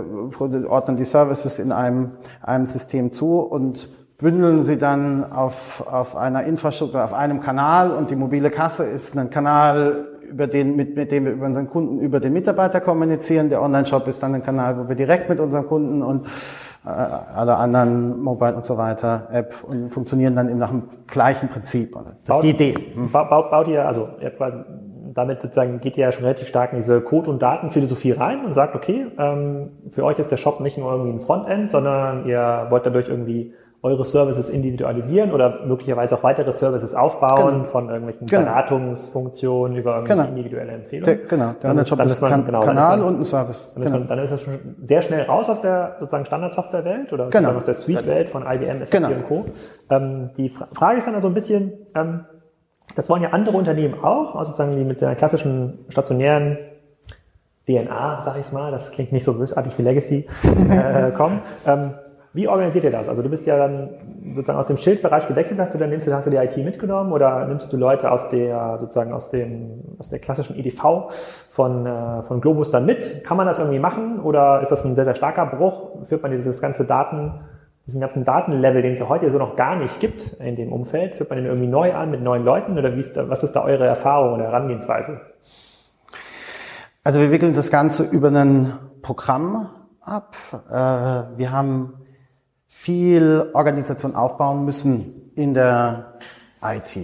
ordnen 0.68 0.98
die 0.98 1.06
Services 1.06 1.60
in 1.60 1.72
einem, 1.72 2.12
einem 2.42 2.66
System 2.66 3.12
zu 3.12 3.40
und 3.40 3.90
bündeln 4.18 4.64
sie 4.64 4.78
dann 4.78 5.32
auf, 5.32 5.86
auf 5.86 6.16
einer 6.16 6.44
Infrastruktur, 6.44 7.04
auf 7.04 7.14
einem 7.14 7.42
Kanal 7.42 7.92
und 7.92 8.10
die 8.10 8.16
mobile 8.16 8.50
Kasse 8.50 8.86
ist 8.86 9.18
ein 9.18 9.30
Kanal 9.30 10.08
über 10.34 10.48
den, 10.48 10.76
mit, 10.76 10.96
mit 10.96 11.12
dem 11.12 11.26
wir 11.26 11.34
über 11.34 11.46
unseren 11.46 11.70
Kunden, 11.70 12.00
über 12.00 12.20
den 12.20 12.34
Mitarbeiter 12.34 12.82
kommunizieren. 12.82 13.50
Der 13.50 13.62
Online-Shop 13.62 14.08
ist 14.08 14.22
dann 14.24 14.34
ein 14.34 14.44
Kanal, 14.44 14.78
wo 14.78 14.90
wir 14.90 14.96
direkt 14.96 15.30
mit 15.30 15.40
unseren 15.40 15.68
Kunden 15.68 16.02
und 16.02 16.26
äh, 16.86 16.90
alle 16.90 17.56
anderen 17.58 18.20
Mobile 18.22 18.56
und 18.56 18.66
so 18.66 18.78
weiter 18.78 19.28
App 19.32 19.56
und 19.64 19.90
funktionieren 19.90 20.36
dann 20.36 20.50
eben 20.50 20.60
nach 20.60 20.72
dem 20.72 20.84
gleichen 21.08 21.50
Prinzip. 21.50 21.94
Das 21.94 22.38
baut, 22.38 22.44
ist 22.44 22.44
die 22.44 22.50
Idee. 22.50 22.74
Hm. 22.96 23.12
Baut, 23.12 23.30
baut 23.30 23.68
ihr, 23.68 23.86
also 23.86 24.10
damit 25.14 25.42
sozusagen 25.42 25.80
geht 25.80 25.98
ihr 25.98 26.06
ja 26.06 26.12
schon 26.12 26.24
relativ 26.24 26.48
stark 26.48 26.74
in 26.74 26.80
diese 26.80 27.02
Code- 27.02 27.30
und 27.30 27.42
Datenphilosophie 27.42 28.12
rein 28.12 28.44
und 28.46 28.54
sagt, 28.54 28.76
okay, 28.76 29.06
ähm, 29.18 29.70
für 29.92 30.04
euch 30.04 30.18
ist 30.18 30.32
der 30.32 30.38
Shop 30.38 30.60
nicht 30.60 30.78
nur 30.78 30.92
irgendwie 30.92 31.12
ein 31.12 31.22
Frontend, 31.22 31.72
sondern 31.72 32.26
ihr 32.26 32.68
wollt 32.70 32.86
dadurch 32.86 33.08
irgendwie 33.08 33.54
eure 33.84 34.06
Services 34.06 34.50
individualisieren 34.50 35.34
oder 35.34 35.66
möglicherweise 35.66 36.16
auch 36.16 36.24
weitere 36.24 36.54
Services 36.54 36.96
aufbauen 36.96 37.52
genau. 37.52 37.64
von 37.66 37.90
irgendwelchen 37.90 38.28
genau. 38.28 38.44
Beratungsfunktionen 38.44 39.76
über 39.76 39.96
irgendwelche 39.96 40.22
genau. 40.22 40.38
individuelle 40.38 40.72
Empfehlungen. 40.72 41.20
Genau, 41.28 41.52
der 41.52 41.74
dann 41.74 41.78
ist, 41.78 41.92
dann 41.92 42.00
ist 42.00 42.22
man, 42.22 42.32
kan 42.32 42.46
genau, 42.46 42.62
Kanal 42.62 43.00
man, 43.00 43.08
und 43.10 43.20
ein 43.20 43.24
Service. 43.26 43.74
Dann, 43.74 43.84
ist 43.84 43.90
man, 43.90 44.02
genau. 44.04 44.16
dann 44.16 44.24
ist 44.24 44.32
das 44.32 44.42
schon 44.42 44.78
sehr 44.86 45.02
schnell 45.02 45.24
raus 45.24 45.50
aus 45.50 45.60
der 45.60 45.98
sozusagen 46.00 46.26
Standardsoftware-Welt 46.26 47.12
oder 47.12 47.30
genau. 47.30 47.52
aus 47.52 47.66
der 47.66 47.74
Suite-Welt 47.74 48.30
von 48.30 48.44
IBM, 48.44 48.86
SAP 48.86 48.92
genau. 48.92 49.10
und 49.10 49.28
Co. 49.28 49.46
Ähm, 49.90 50.30
die 50.38 50.48
Fra 50.48 50.70
Frage 50.72 51.00
ist 51.00 51.08
dann 51.08 51.16
also 51.16 51.28
ein 51.28 51.34
bisschen, 51.34 51.74
ähm, 51.94 52.24
das 52.96 53.10
wollen 53.10 53.22
ja 53.22 53.32
andere 53.32 53.58
Unternehmen 53.58 54.02
auch, 54.02 54.36
also 54.36 54.52
sozusagen 54.52 54.78
die 54.78 54.86
mit 54.86 55.02
der 55.02 55.16
klassischen 55.16 55.80
stationären 55.90 56.58
DNA, 57.68 58.22
sag 58.24 58.40
ich 58.40 58.50
mal, 58.54 58.72
das 58.72 58.94
klingt 58.94 59.12
nicht 59.12 59.26
so 59.26 59.34
bösartig 59.34 59.78
wie 59.78 59.82
Legacy, 59.82 60.26
äh, 60.70 61.12
kommen. 61.12 61.42
Ähm, 61.68 61.96
wie 62.34 62.48
organisiert 62.48 62.84
ihr 62.84 62.92
das? 62.92 63.10
Also 63.10 63.22
du 63.22 63.30
bist 63.30 63.46
ja 63.46 63.58
dann 63.58 63.90
sozusagen 64.34 64.58
aus 64.58 64.66
dem 64.68 64.78
Schildbereich 64.78 65.28
gewechselt, 65.28 65.60
hast 65.60 65.74
du 65.74 65.78
dann 65.78 65.92
nimmst 65.92 66.08
du, 66.08 66.14
hast 66.14 66.26
du 66.26 66.32
die 66.32 66.38
IT 66.38 66.58
mitgenommen 66.58 67.14
oder 67.14 67.46
nimmst 67.46 67.72
du 67.72 67.78
Leute 67.78 68.12
aus 68.12 68.30
der 68.30 68.78
sozusagen 68.80 69.14
aus 69.14 69.30
dem 69.30 69.84
aus 70.00 70.10
der 70.10 70.20
klassischen 70.20 70.58
EDV 70.58 71.12
von 71.50 71.86
äh, 71.86 72.24
von 72.24 72.42
Globus 72.42 72.72
dann 72.72 72.86
mit? 72.86 73.24
Kann 73.24 73.38
man 73.38 73.46
das 73.46 73.60
irgendwie 73.60 73.80
machen 73.80 74.20
oder 74.20 74.62
ist 74.62 74.72
das 74.72 74.84
ein 74.84 74.96
sehr 74.96 75.06
sehr 75.06 75.16
starker 75.16 75.46
Bruch? 75.46 76.04
Führt 76.06 76.24
man 76.24 76.32
dieses 76.32 76.60
ganze 76.60 76.86
Daten 76.86 77.34
diesen 77.86 78.00
ganzen 78.00 78.24
Datenlevel, 78.24 78.82
den 78.82 78.94
es 78.94 79.10
heute 79.10 79.30
so 79.30 79.38
noch 79.38 79.56
gar 79.56 79.76
nicht 79.76 80.00
gibt 80.00 80.34
in 80.40 80.56
dem 80.56 80.72
Umfeld, 80.72 81.16
führt 81.16 81.30
man 81.30 81.38
den 81.38 81.48
irgendwie 81.48 81.68
neu 81.68 81.94
an 81.94 82.12
mit 82.12 82.22
neuen 82.22 82.46
Leuten 82.46 82.78
oder 82.78 82.96
wie 82.96 83.02
ist 83.02 83.18
da, 83.18 83.28
was 83.30 83.44
ist 83.44 83.54
da 83.54 83.64
eure 83.64 83.86
Erfahrung 83.86 84.36
oder 84.36 84.46
Herangehensweise? 84.46 85.20
Also 87.04 87.20
wir 87.20 87.32
wickeln 87.32 87.54
das 87.54 87.70
Ganze 87.70 88.04
über 88.16 88.30
ein 88.30 88.72
Programm 89.02 89.70
ab. 90.02 90.36
Äh, 90.70 91.38
wir 91.38 91.52
haben 91.52 91.94
viel 92.76 93.52
Organisation 93.54 94.16
aufbauen 94.16 94.66
müssen 94.66 95.32
in 95.36 95.54
der 95.54 96.16
IT. 96.64 96.98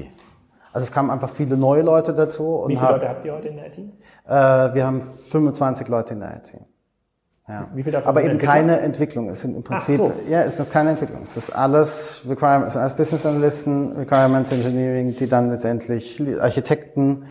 Also 0.73 0.83
es 0.85 0.91
kamen 0.91 1.11
einfach 1.11 1.29
viele 1.29 1.57
neue 1.57 1.83
Leute 1.83 2.15
dazu. 2.15 2.65
Wie 2.67 2.75
viele 2.75 2.91
Leute 2.91 3.07
habt 3.07 3.23
ihr 3.23 3.33
heute 3.33 3.47
in 3.49 3.55
der 3.55 3.67
IT? 3.67 3.77
Äh, 3.77 4.73
wir 4.73 4.85
haben 4.87 4.99
25 4.99 5.87
Leute 5.87 6.15
in 6.15 6.21
der 6.21 6.37
IT. 6.37 6.59
Ja. 7.47 7.67
Aber 8.03 8.21
eben 8.21 8.31
Entwicklung? 8.31 8.37
keine 8.39 8.79
Entwicklung. 8.79 9.29
Es 9.29 9.41
sind 9.41 9.55
im 9.55 9.63
Prinzip, 9.63 9.97
so. 9.97 10.11
ja, 10.27 10.41
es 10.41 10.59
ist 10.59 10.71
keine 10.71 10.89
Entwicklung. 10.89 11.21
Es 11.21 11.37
ist 11.37 11.51
alles 11.51 12.23
Requirements, 12.27 12.69
es 12.69 12.73
sind 12.73 12.81
alles 12.81 12.93
Business 12.93 13.25
Analysten, 13.27 13.95
Requirements 13.95 14.51
Engineering, 14.51 15.15
die 15.15 15.29
dann 15.29 15.51
letztendlich 15.51 16.21
Architekten, 16.41 17.27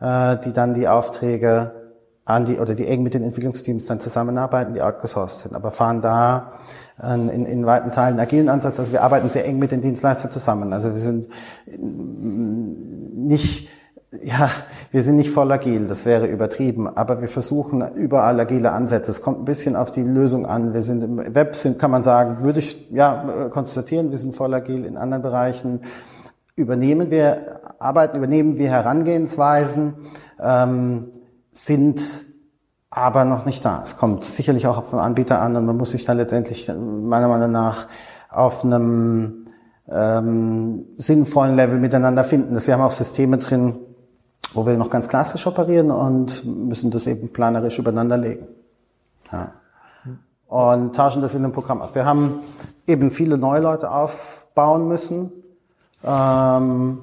äh, 0.00 0.36
die 0.38 0.52
dann 0.52 0.72
die 0.74 0.86
Aufträge 0.86 1.82
an 2.24 2.44
die 2.44 2.58
oder 2.58 2.74
die 2.74 2.86
eng 2.86 3.02
mit 3.02 3.14
den 3.14 3.24
Entwicklungsteams 3.24 3.86
dann 3.86 3.98
zusammenarbeiten, 3.98 4.74
die 4.74 4.82
outgesourced 4.82 5.40
sind, 5.40 5.56
aber 5.56 5.72
fahren 5.72 6.00
da 6.00 6.52
in, 7.02 7.46
in 7.46 7.66
weiten 7.66 7.90
Teilen 7.90 8.20
agilen 8.20 8.48
Ansatz. 8.48 8.78
Also 8.78 8.92
wir 8.92 9.02
arbeiten 9.02 9.28
sehr 9.28 9.44
eng 9.44 9.58
mit 9.58 9.72
den 9.72 9.80
Dienstleistern 9.80 10.30
zusammen. 10.30 10.72
Also 10.72 10.90
wir 10.90 10.98
sind 10.98 11.28
nicht 11.76 13.68
ja, 14.20 14.50
wir 14.90 15.02
sind 15.02 15.16
nicht 15.16 15.30
voll 15.30 15.50
agil, 15.50 15.86
das 15.86 16.04
wäre 16.04 16.26
übertrieben, 16.26 16.86
aber 16.86 17.22
wir 17.22 17.28
versuchen 17.28 17.80
überall 17.94 18.38
agile 18.38 18.72
Ansätze. 18.72 19.10
Es 19.10 19.22
kommt 19.22 19.40
ein 19.40 19.44
bisschen 19.46 19.74
auf 19.74 19.90
die 19.90 20.02
Lösung 20.02 20.44
an. 20.44 20.74
Wir 20.74 20.82
sind 20.82 21.02
im 21.02 21.34
Web, 21.34 21.56
sind, 21.56 21.78
kann 21.78 21.90
man 21.90 22.02
sagen, 22.02 22.42
würde 22.42 22.58
ich 22.58 22.90
ja 22.90 23.48
konstatieren, 23.48 24.10
wir 24.10 24.18
sind 24.18 24.34
voll 24.34 24.52
agil 24.52 24.84
in 24.84 24.98
anderen 24.98 25.22
Bereichen. 25.22 25.80
Übernehmen 26.56 27.10
wir 27.10 27.60
Arbeiten, 27.78 28.18
übernehmen 28.18 28.58
wir 28.58 28.68
Herangehensweisen, 28.68 29.94
ähm, 30.38 31.06
sind 31.50 32.02
aber 32.94 33.24
noch 33.24 33.46
nicht 33.46 33.64
da. 33.64 33.80
Es 33.82 33.96
kommt 33.96 34.22
sicherlich 34.22 34.66
auch 34.66 34.76
auf 34.76 34.90
den 34.90 34.98
Anbieter 34.98 35.40
an 35.40 35.56
und 35.56 35.64
man 35.64 35.78
muss 35.78 35.92
sich 35.92 36.04
dann 36.04 36.18
letztendlich 36.18 36.68
meiner 36.68 37.26
Meinung 37.26 37.50
nach 37.50 37.86
auf 38.28 38.64
einem 38.64 39.46
ähm, 39.88 40.84
sinnvollen 40.98 41.56
Level 41.56 41.78
miteinander 41.78 42.22
finden. 42.22 42.54
wir 42.54 42.74
haben 42.74 42.82
auch 42.82 42.90
Systeme 42.90 43.38
drin, 43.38 43.78
wo 44.52 44.66
wir 44.66 44.76
noch 44.76 44.90
ganz 44.90 45.08
klassisch 45.08 45.46
operieren 45.46 45.90
und 45.90 46.44
müssen 46.44 46.90
das 46.90 47.06
eben 47.06 47.32
planerisch 47.32 47.78
übereinander 47.78 48.18
legen. 48.18 48.46
Ja. 49.32 49.52
Und 50.46 50.94
tauschen 50.94 51.22
das 51.22 51.34
in 51.34 51.44
einem 51.44 51.54
Programm 51.54 51.80
aus. 51.80 51.94
Wir 51.94 52.04
haben 52.04 52.40
eben 52.86 53.10
viele 53.10 53.38
neue 53.38 53.62
Leute 53.62 53.90
aufbauen 53.90 54.86
müssen. 54.86 55.32
Ähm, 56.04 56.98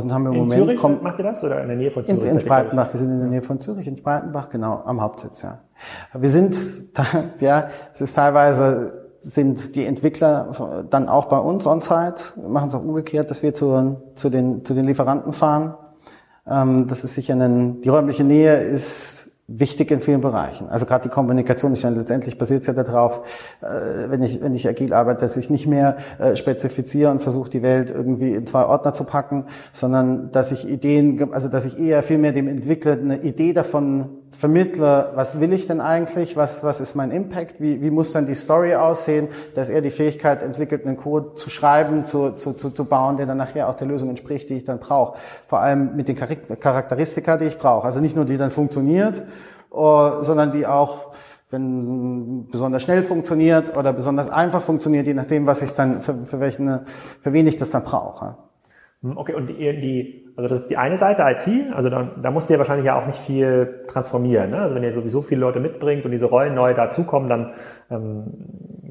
und 0.00 0.12
haben 0.12 0.26
im 0.26 0.32
in 0.32 0.38
Moment 0.40 0.62
Zürich 0.62 0.80
kommt, 0.80 1.02
macht 1.02 1.18
ihr 1.18 1.24
das 1.24 1.42
oder 1.44 1.60
in 1.60 1.68
der 1.68 1.76
Nähe 1.76 1.90
von 1.90 2.06
Zürich? 2.06 2.24
In, 2.24 2.30
in 2.30 2.40
Spreitenbach. 2.40 2.92
Wir 2.92 2.98
sind 2.98 3.10
in 3.10 3.18
der 3.18 3.28
Nähe 3.28 3.42
von 3.42 3.60
Zürich, 3.60 3.86
in 3.86 3.96
Spreitenbach, 3.96 4.48
genau, 4.48 4.82
am 4.84 5.00
Hauptsitz, 5.00 5.42
ja. 5.42 5.58
Wir 6.14 6.30
sind, 6.30 6.56
ja, 7.40 7.68
es 7.92 8.00
ist 8.00 8.14
teilweise 8.14 9.00
sind 9.20 9.76
die 9.76 9.86
Entwickler 9.86 10.84
dann 10.90 11.08
auch 11.08 11.26
bei 11.26 11.38
uns 11.38 11.66
on-site, 11.66 12.40
machen 12.48 12.68
es 12.68 12.74
auch 12.74 12.82
umgekehrt, 12.82 13.30
dass 13.30 13.42
wir 13.44 13.54
zu, 13.54 13.96
zu, 14.14 14.30
den, 14.30 14.64
zu 14.64 14.74
den 14.74 14.86
Lieferanten 14.86 15.32
fahren 15.32 15.74
ähm, 16.46 16.86
das 16.86 17.04
ist 17.04 17.14
sicher 17.14 17.34
ein, 17.34 17.80
die 17.82 17.88
räumliche 17.88 18.24
Nähe 18.24 18.56
ist 18.56 19.31
wichtig 19.58 19.90
in 19.90 20.00
vielen 20.00 20.20
Bereichen. 20.20 20.68
Also 20.68 20.86
gerade 20.86 21.04
die 21.04 21.08
Kommunikation 21.08 21.72
ist 21.72 21.82
ja 21.82 21.90
letztendlich 21.90 22.38
basiert 22.38 22.66
ja 22.66 22.72
darauf, 22.72 23.22
äh, 23.60 24.10
wenn 24.10 24.22
ich 24.22 24.40
wenn 24.40 24.54
ich 24.54 24.68
agil 24.68 24.92
arbeite, 24.92 25.24
dass 25.24 25.36
ich 25.36 25.50
nicht 25.50 25.66
mehr 25.66 25.96
äh, 26.18 26.36
spezifiziere 26.36 27.10
und 27.10 27.22
versuche 27.22 27.50
die 27.50 27.62
Welt 27.62 27.90
irgendwie 27.90 28.34
in 28.34 28.46
zwei 28.46 28.64
Ordner 28.64 28.92
zu 28.92 29.04
packen, 29.04 29.46
sondern 29.72 30.30
dass 30.30 30.52
ich 30.52 30.68
Ideen, 30.68 31.32
also 31.32 31.48
dass 31.48 31.64
ich 31.64 31.78
eher 31.78 32.02
viel 32.02 32.18
mehr 32.18 32.32
dem 32.32 32.48
Entwickler 32.48 32.92
eine 32.92 33.22
Idee 33.22 33.52
davon 33.52 34.21
vermittle, 34.32 35.12
was 35.14 35.40
will 35.40 35.52
ich 35.52 35.66
denn 35.66 35.80
eigentlich, 35.80 36.36
was 36.36 36.64
was 36.64 36.80
ist 36.80 36.94
mein 36.94 37.10
Impact, 37.10 37.60
wie 37.60 37.80
wie 37.80 37.90
muss 37.90 38.12
dann 38.12 38.26
die 38.26 38.34
Story 38.34 38.74
aussehen, 38.74 39.28
dass 39.54 39.68
er 39.68 39.80
die 39.80 39.90
Fähigkeit 39.90 40.42
entwickelt, 40.42 40.86
einen 40.86 40.96
Code 40.96 41.34
zu 41.34 41.50
schreiben, 41.50 42.04
zu 42.04 42.32
zu 42.32 42.52
zu, 42.54 42.70
zu 42.70 42.84
bauen, 42.84 43.16
der 43.16 43.26
dann 43.26 43.38
nachher 43.38 43.68
auch 43.68 43.74
der 43.74 43.86
Lösung 43.86 44.08
entspricht, 44.08 44.48
die 44.50 44.54
ich 44.54 44.64
dann 44.64 44.80
brauche. 44.80 45.18
Vor 45.46 45.60
allem 45.60 45.96
mit 45.96 46.08
den 46.08 46.16
Charakteristika, 46.16 47.36
die 47.36 47.46
ich 47.46 47.58
brauche. 47.58 47.86
Also 47.86 48.00
nicht 48.00 48.16
nur 48.16 48.24
die 48.24 48.36
dann 48.36 48.50
funktioniert 48.50 49.22
uh, 49.72 50.22
sondern 50.22 50.50
die 50.52 50.66
auch, 50.66 51.12
wenn 51.50 52.48
besonders 52.50 52.82
schnell 52.82 53.02
funktioniert 53.02 53.76
oder 53.76 53.92
besonders 53.92 54.28
einfach 54.28 54.62
funktioniert, 54.62 55.06
je 55.06 55.14
nachdem, 55.14 55.46
was 55.46 55.62
ich 55.62 55.74
dann, 55.74 56.00
für, 56.00 56.24
für, 56.24 56.40
welchen, 56.40 56.80
für 57.20 57.32
wen 57.32 57.46
ich 57.46 57.56
das 57.56 57.70
dann 57.70 57.84
brauche. 57.84 58.36
Hm, 59.02 59.16
okay, 59.16 59.34
und 59.34 59.48
die, 59.48 59.80
die, 59.80 60.32
also 60.36 60.48
das 60.48 60.62
ist 60.62 60.70
die 60.70 60.76
eine 60.76 60.96
Seite 60.96 61.24
IT, 61.26 61.74
also 61.74 61.88
da, 61.88 62.10
da 62.22 62.30
musst 62.30 62.48
ihr 62.50 62.58
wahrscheinlich 62.58 62.86
ja 62.86 62.96
auch 62.96 63.06
nicht 63.06 63.18
viel 63.18 63.84
transformieren. 63.88 64.50
Ne? 64.50 64.58
Also 64.60 64.74
wenn 64.74 64.84
ihr 64.84 64.92
sowieso 64.92 65.22
viele 65.22 65.40
Leute 65.40 65.58
mitbringt 65.58 66.04
und 66.04 66.12
diese 66.12 66.26
Rollen 66.26 66.54
neu 66.54 66.72
dazukommen, 66.72 67.28
dann, 67.28 67.52
ähm, 67.90 68.24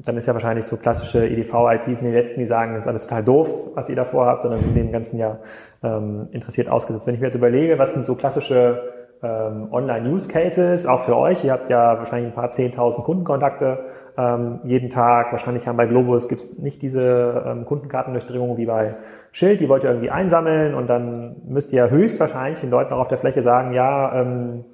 dann 0.04 0.16
ist 0.18 0.26
ja 0.26 0.34
wahrscheinlich 0.34 0.66
so 0.66 0.76
klassische 0.76 1.26
EDV-ITs 1.26 2.00
in 2.00 2.06
den 2.06 2.14
letzten, 2.14 2.40
die 2.40 2.46
sagen, 2.46 2.72
das 2.72 2.82
ist 2.82 2.88
alles 2.88 3.06
total 3.06 3.24
doof, 3.24 3.70
was 3.74 3.88
ihr 3.88 3.96
davor 3.96 4.26
habt, 4.26 4.42
sondern 4.42 4.60
sind 4.60 4.76
dem 4.76 4.92
ganzen 4.92 5.18
Jahr 5.18 5.40
ähm, 5.82 6.28
interessiert 6.32 6.68
ausgesetzt. 6.68 7.06
Wenn 7.06 7.14
ich 7.14 7.20
mir 7.20 7.28
jetzt 7.28 7.36
überlege, 7.36 7.78
was 7.78 7.94
sind 7.94 8.04
so 8.04 8.14
klassische 8.14 8.82
ähm, 9.22 9.68
Online-Use-Cases, 9.70 10.86
auch 10.86 11.00
für 11.00 11.16
euch. 11.16 11.44
Ihr 11.44 11.52
habt 11.52 11.68
ja 11.68 11.96
wahrscheinlich 11.96 12.32
ein 12.32 12.34
paar 12.34 12.50
10.000 12.50 13.04
Kundenkontakte 13.04 13.84
ähm, 14.18 14.60
jeden 14.64 14.90
Tag. 14.90 15.30
Wahrscheinlich 15.30 15.66
haben 15.66 15.76
bei 15.76 15.86
Globus 15.86 16.28
gibt's 16.28 16.58
nicht 16.58 16.82
diese 16.82 17.44
ähm, 17.46 17.64
Kundenkartendurchdringung 17.64 18.56
wie 18.56 18.66
bei 18.66 18.96
Schild. 19.30 19.60
Die 19.60 19.68
wollt 19.68 19.84
ihr 19.84 19.90
irgendwie 19.90 20.10
einsammeln 20.10 20.74
und 20.74 20.88
dann 20.88 21.36
müsst 21.46 21.72
ihr 21.72 21.88
höchstwahrscheinlich 21.88 22.60
den 22.60 22.70
Leuten 22.70 22.92
auch 22.92 22.98
auf 22.98 23.08
der 23.08 23.18
Fläche 23.18 23.42
sagen, 23.42 23.72
ja, 23.72 24.12
ähm, 24.20 24.64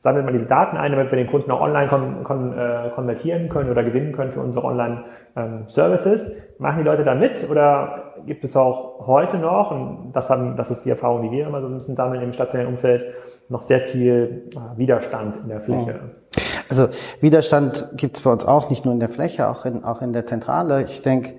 sammelt 0.00 0.24
mal 0.24 0.32
diese 0.32 0.46
Daten 0.46 0.76
ein, 0.76 0.92
damit 0.92 1.10
wir 1.10 1.18
den 1.18 1.26
Kunden 1.26 1.50
auch 1.50 1.60
online 1.60 1.88
kon 1.88 2.24
kon 2.24 2.56
äh, 2.56 2.90
konvertieren 2.94 3.48
können 3.48 3.70
oder 3.70 3.82
gewinnen 3.82 4.12
können 4.12 4.30
für 4.30 4.40
unsere 4.40 4.64
Online-Services. 4.64 6.30
Ähm, 6.30 6.42
Machen 6.58 6.78
die 6.78 6.84
Leute 6.84 7.04
da 7.04 7.14
mit 7.14 7.48
oder 7.50 8.14
gibt 8.26 8.44
es 8.44 8.56
auch 8.56 9.06
heute 9.06 9.38
noch, 9.38 9.70
und 9.70 10.12
das, 10.12 10.30
haben, 10.30 10.56
das 10.56 10.70
ist 10.70 10.84
die 10.84 10.90
Erfahrung, 10.90 11.22
die 11.22 11.30
wir 11.30 11.46
immer 11.46 11.60
so 11.60 11.68
ein 11.68 11.74
bisschen 11.74 11.96
sammeln 11.96 12.22
im 12.22 12.32
stationären 12.32 12.72
Umfeld, 12.72 13.14
noch 13.48 13.62
sehr 13.62 13.80
viel 13.80 14.50
äh, 14.54 14.78
Widerstand 14.78 15.36
in 15.36 15.48
der 15.48 15.60
Fläche. 15.60 16.00
Also 16.68 16.88
Widerstand 17.20 17.88
gibt 17.96 18.18
es 18.18 18.22
bei 18.22 18.30
uns 18.30 18.44
auch, 18.44 18.68
nicht 18.70 18.84
nur 18.84 18.92
in 18.92 19.00
der 19.00 19.08
Fläche, 19.08 19.48
auch 19.48 19.64
in, 19.64 19.84
auch 19.84 20.02
in 20.02 20.12
der 20.12 20.26
Zentrale. 20.26 20.84
Ich 20.84 21.00
denke, 21.00 21.34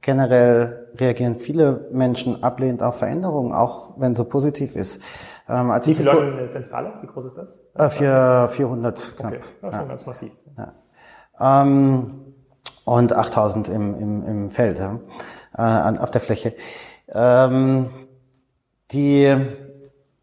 generell 0.00 0.88
reagieren 0.96 1.36
viele 1.36 1.88
Menschen 1.92 2.42
ablehnend 2.42 2.82
auf 2.82 2.98
Veränderungen, 2.98 3.52
auch 3.52 3.94
wenn 3.98 4.16
so 4.16 4.24
positiv 4.24 4.76
ist. 4.76 5.02
Ähm, 5.48 5.70
als 5.70 5.86
Wie 5.86 5.94
viele 5.94 6.12
Leute 6.12 6.26
in 6.26 6.36
der 6.36 6.50
Zentrale? 6.50 6.92
Wie 7.02 7.06
groß 7.06 7.26
ist 7.26 7.36
das? 7.36 7.48
Äh, 7.74 7.90
vier, 7.90 8.48
400 8.50 9.16
knapp. 9.16 9.32
Okay, 9.32 9.40
das 9.60 9.72
ist 9.72 9.78
schon 9.78 9.88
ganz 9.88 10.06
massiv. 10.06 10.32
Ja. 10.56 11.62
Ähm, 11.62 12.34
und 12.84 13.12
8000 13.12 13.68
im, 13.68 13.94
im, 13.94 14.22
im 14.24 14.50
Feld, 14.50 14.78
ja, 14.78 14.98
äh, 15.56 15.98
auf 15.98 16.10
der 16.10 16.20
Fläche. 16.20 16.54
Ähm, 17.08 17.90
die 18.92 19.36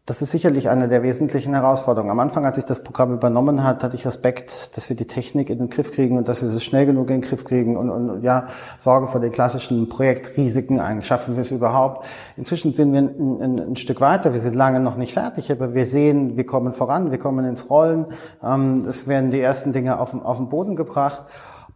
das 0.08 0.22
ist 0.22 0.30
sicherlich 0.30 0.70
eine 0.70 0.88
der 0.88 1.02
wesentlichen 1.02 1.52
Herausforderungen. 1.52 2.10
Am 2.10 2.18
Anfang, 2.18 2.46
als 2.46 2.56
ich 2.56 2.64
das 2.64 2.82
Programm 2.82 3.12
übernommen 3.12 3.62
hat, 3.62 3.84
hatte 3.84 3.94
ich 3.94 4.06
Respekt, 4.06 4.74
dass 4.74 4.88
wir 4.88 4.96
die 4.96 5.06
Technik 5.06 5.50
in 5.50 5.58
den 5.58 5.68
Griff 5.68 5.92
kriegen 5.92 6.16
und 6.16 6.28
dass 6.28 6.40
wir 6.40 6.48
es 6.48 6.64
schnell 6.64 6.86
genug 6.86 7.10
in 7.10 7.20
den 7.20 7.28
Griff 7.28 7.44
kriegen 7.44 7.76
und, 7.76 7.90
und 7.90 8.22
ja, 8.22 8.46
Sorge 8.78 9.06
vor 9.06 9.20
den 9.20 9.32
klassischen 9.32 9.90
Projektrisiken 9.90 10.80
ein. 10.80 11.02
Schaffen 11.02 11.36
wir 11.36 11.42
es 11.42 11.50
überhaupt? 11.50 12.06
Inzwischen 12.38 12.72
sind 12.72 12.94
wir 12.94 13.00
ein, 13.00 13.42
ein, 13.42 13.58
ein, 13.58 13.76
Stück 13.76 14.00
weiter. 14.00 14.32
Wir 14.32 14.40
sind 14.40 14.54
lange 14.54 14.80
noch 14.80 14.96
nicht 14.96 15.12
fertig, 15.12 15.52
aber 15.52 15.74
wir 15.74 15.84
sehen, 15.84 16.38
wir 16.38 16.46
kommen 16.46 16.72
voran, 16.72 17.10
wir 17.10 17.18
kommen 17.18 17.44
ins 17.44 17.68
Rollen. 17.68 18.06
Ähm, 18.42 18.86
es 18.88 19.08
werden 19.08 19.30
die 19.30 19.40
ersten 19.40 19.74
Dinge 19.74 20.00
auf, 20.00 20.14
auf 20.14 20.38
den 20.38 20.48
Boden 20.48 20.74
gebracht. 20.74 21.24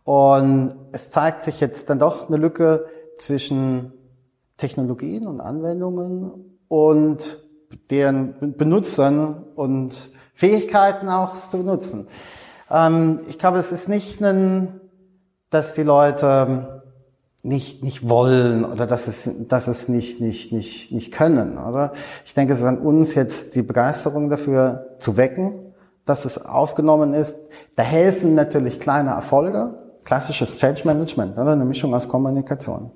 Und 0.05 0.73
es 0.92 1.11
zeigt 1.11 1.42
sich 1.42 1.61
jetzt 1.61 1.90
dann 1.90 1.99
doch 1.99 2.29
eine 2.29 2.38
Lücke 2.38 2.87
zwischen 3.18 3.92
Technologien 4.57 5.27
und 5.27 5.42
Anwendungen 5.42 6.59
und 6.68 7.51
deren 7.90 8.56
Benutzern 8.56 9.44
und 9.54 10.11
Fähigkeiten 10.35 11.08
auch 11.08 11.35
zu 11.35 11.58
benutzen. 11.58 12.06
Ähm, 12.70 13.20
ich 13.28 13.38
glaube, 13.38 13.58
es 13.58 13.72
ist 13.72 13.88
nicht 13.88 14.20
ein, 14.22 14.80
dass 15.50 15.74
die 15.74 15.82
Leute 15.82 16.82
nicht, 17.42 17.82
nicht 17.82 18.08
wollen 18.08 18.64
oder 18.64 18.87
dass 18.87 19.08
es, 19.08 19.30
dass 19.48 19.66
es 19.68 19.88
nicht, 19.88 20.20
nicht, 20.20 20.52
nicht, 20.52 20.92
nicht 20.92 21.12
können, 21.12 21.58
oder? 21.58 21.92
Ich 22.24 22.35
denke, 22.35 22.52
es 22.52 22.61
ist 22.61 22.64
an 22.64 22.78
uns 22.78 23.14
jetzt 23.14 23.56
die 23.56 23.62
Begeisterung 23.62 24.30
dafür 24.30 24.96
zu 24.98 25.16
wecken, 25.16 25.74
dass 26.04 26.24
es 26.24 26.44
aufgenommen 26.44 27.14
ist. 27.14 27.37
Da 27.76 27.82
helfen 27.82 28.35
natürlich 28.35 28.78
kleine 28.78 29.11
Erfolge, 29.11 29.74
klassisches 30.04 30.58
Change 30.58 30.82
Management, 30.85 31.37
oder? 31.37 31.52
Eine 31.52 31.64
Mischung 31.64 31.94
aus 31.94 32.08
Kommunikation 32.08 32.92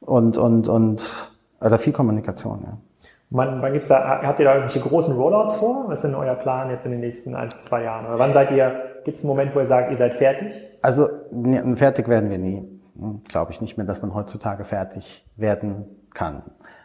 und, 0.00 0.36
und, 0.36 0.68
und, 0.68 1.30
oder 1.60 1.78
viel 1.78 1.92
Kommunikation, 1.92 2.62
ja. 2.64 2.76
Wann, 3.30 3.62
wann 3.62 3.72
gibt's 3.72 3.88
da, 3.88 4.22
habt 4.22 4.40
ihr 4.40 4.44
da 4.44 4.54
irgendwelche 4.54 4.80
großen 4.80 5.14
Rollouts 5.14 5.56
vor? 5.56 5.84
Was 5.86 5.98
ist 5.98 6.04
denn 6.10 6.16
euer 6.16 6.34
Plan 6.34 6.70
jetzt 6.70 6.84
in 6.84 6.92
den 6.92 7.00
nächsten 7.00 7.36
ein, 7.36 7.48
zwei 7.60 7.84
Jahren? 7.84 8.06
Oder 8.06 8.18
wann 8.18 8.32
seid 8.32 8.50
ihr, 8.50 9.00
gibt 9.04 9.18
es 9.18 9.22
einen 9.24 9.28
Moment, 9.28 9.54
wo 9.54 9.60
ihr 9.60 9.66
sagt, 9.66 9.90
ihr 9.92 9.96
seid 9.96 10.14
fertig? 10.16 10.52
Also 10.82 11.08
fertig 11.76 12.08
werden 12.08 12.28
wir 12.28 12.38
nie. 12.38 12.68
hm, 12.98 13.22
glaube 13.28 13.52
ich 13.52 13.60
nicht 13.60 13.76
mehr, 13.76 13.86
dass 13.86 14.02
man 14.02 14.14
heutzutage 14.14 14.64
fertig 14.64 15.24
werden 15.36 15.86
kann 16.12 16.42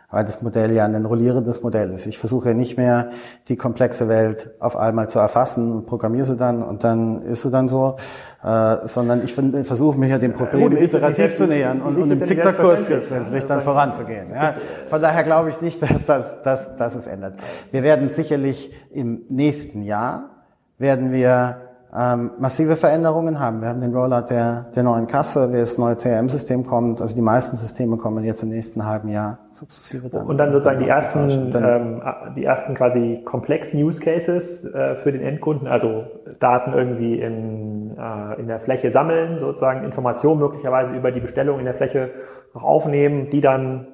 weil 0.09 0.25
das 0.25 0.41
Modell 0.41 0.71
ja 0.71 0.85
ein 0.85 1.05
rollierendes 1.05 1.61
Modell 1.61 1.91
ist. 1.91 2.05
Ich 2.05 2.17
versuche 2.17 2.53
nicht 2.53 2.77
mehr 2.77 3.09
die 3.47 3.55
komplexe 3.55 4.07
Welt 4.07 4.51
auf 4.59 4.77
einmal 4.77 5.09
zu 5.09 5.19
erfassen, 5.19 5.85
programmiere 5.85 6.25
sie 6.25 6.37
dann 6.37 6.63
und 6.63 6.83
dann 6.83 7.21
ist 7.21 7.41
sie 7.41 7.51
dann 7.51 7.67
so, 7.67 7.97
äh, 8.43 8.87
sondern 8.87 9.23
ich 9.23 9.33
versuche 9.33 9.97
mich 9.97 10.09
ja 10.09 10.17
dem 10.17 10.33
Problem 10.33 10.73
ja, 10.73 10.83
iterativ 10.83 11.35
zu 11.35 11.47
nähern 11.47 11.81
und, 11.81 11.97
und 11.97 12.11
im 12.11 12.25
Zickzackkurs 12.25 13.11
endlich 13.11 13.45
dann 13.45 13.61
voranzugehen. 13.61 14.31
Ja. 14.33 14.55
Von 14.87 15.01
daher 15.01 15.23
glaube 15.23 15.49
ich 15.49 15.61
nicht, 15.61 15.81
dass, 15.81 15.89
dass, 16.05 16.41
dass, 16.43 16.75
dass 16.75 16.95
es 16.95 17.07
ändert. 17.07 17.37
Wir 17.71 17.83
werden 17.83 18.09
sicherlich 18.09 18.71
im 18.91 19.23
nächsten 19.29 19.81
Jahr 19.81 20.29
werden 20.77 21.11
wir 21.11 21.64
ähm, 21.97 22.31
massive 22.39 22.75
Veränderungen 22.75 23.39
haben. 23.39 23.61
Wir 23.61 23.69
haben 23.69 23.81
den 23.81 23.93
Rollout 23.93 24.25
der, 24.29 24.65
der 24.75 24.83
neuen 24.83 25.07
Kasse, 25.07 25.51
wie 25.53 25.57
das 25.57 25.77
neue 25.77 25.95
CRM-System 25.95 26.65
kommt. 26.65 27.01
Also 27.01 27.15
die 27.15 27.21
meisten 27.21 27.55
Systeme 27.55 27.97
kommen 27.97 28.23
jetzt 28.23 28.43
im 28.43 28.49
nächsten 28.49 28.85
halben 28.85 29.09
Jahr 29.09 29.39
sukzessive 29.51 30.09
dann. 30.09 30.27
Und 30.27 30.37
dann 30.37 30.51
sozusagen 30.51 30.79
die 30.79 30.89
ersten, 30.89 31.51
ähm, 31.55 32.01
die 32.35 32.43
ersten 32.43 32.73
quasi 32.73 33.21
komplexen 33.23 33.81
Use 33.81 34.01
Cases 34.01 34.65
äh, 34.65 34.95
für 34.95 35.11
den 35.11 35.21
Endkunden, 35.21 35.67
also 35.67 36.05
Daten 36.39 36.73
irgendwie 36.73 37.19
in, 37.19 37.95
äh, 37.97 38.39
in 38.39 38.47
der 38.47 38.59
Fläche 38.59 38.91
sammeln, 38.91 39.39
sozusagen 39.39 39.85
Informationen 39.85 40.41
möglicherweise 40.41 40.93
über 40.93 41.11
die 41.11 41.21
Bestellung 41.21 41.59
in 41.59 41.65
der 41.65 41.73
Fläche 41.73 42.11
noch 42.53 42.63
aufnehmen, 42.63 43.29
die 43.29 43.41
dann 43.41 43.87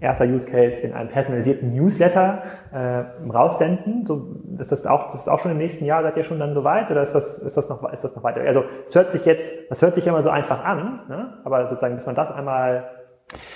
erster 0.00 0.24
Use 0.26 0.48
Case 0.48 0.80
in 0.80 0.92
einem 0.92 1.08
personalisierten 1.08 1.74
Newsletter 1.74 2.42
äh, 2.72 3.28
raussenden. 3.28 4.06
So, 4.06 4.36
ist 4.58 4.70
das 4.70 4.86
auch, 4.86 5.04
das 5.04 5.16
ist 5.16 5.28
auch 5.28 5.40
schon 5.40 5.52
im 5.52 5.58
nächsten 5.58 5.84
Jahr, 5.84 6.02
seid 6.02 6.16
ihr 6.16 6.22
schon 6.22 6.38
dann 6.38 6.52
so 6.52 6.64
weit 6.64 6.90
oder 6.90 7.02
ist 7.02 7.14
das, 7.14 7.38
ist 7.38 7.56
das 7.56 7.68
noch, 7.68 7.92
ist 7.92 8.04
das 8.04 8.14
noch 8.14 8.22
weiter? 8.22 8.40
Also 8.42 8.64
es 8.86 8.94
hört 8.94 9.12
sich 9.12 9.24
jetzt, 9.24 9.54
das 9.68 9.82
hört 9.82 9.94
sich 9.94 10.06
immer 10.06 10.22
so 10.22 10.30
einfach 10.30 10.64
an, 10.64 11.00
ne? 11.08 11.38
aber 11.44 11.66
sozusagen, 11.66 11.96
bis 11.96 12.06
man 12.06 12.14
das 12.14 12.30
einmal 12.30 12.88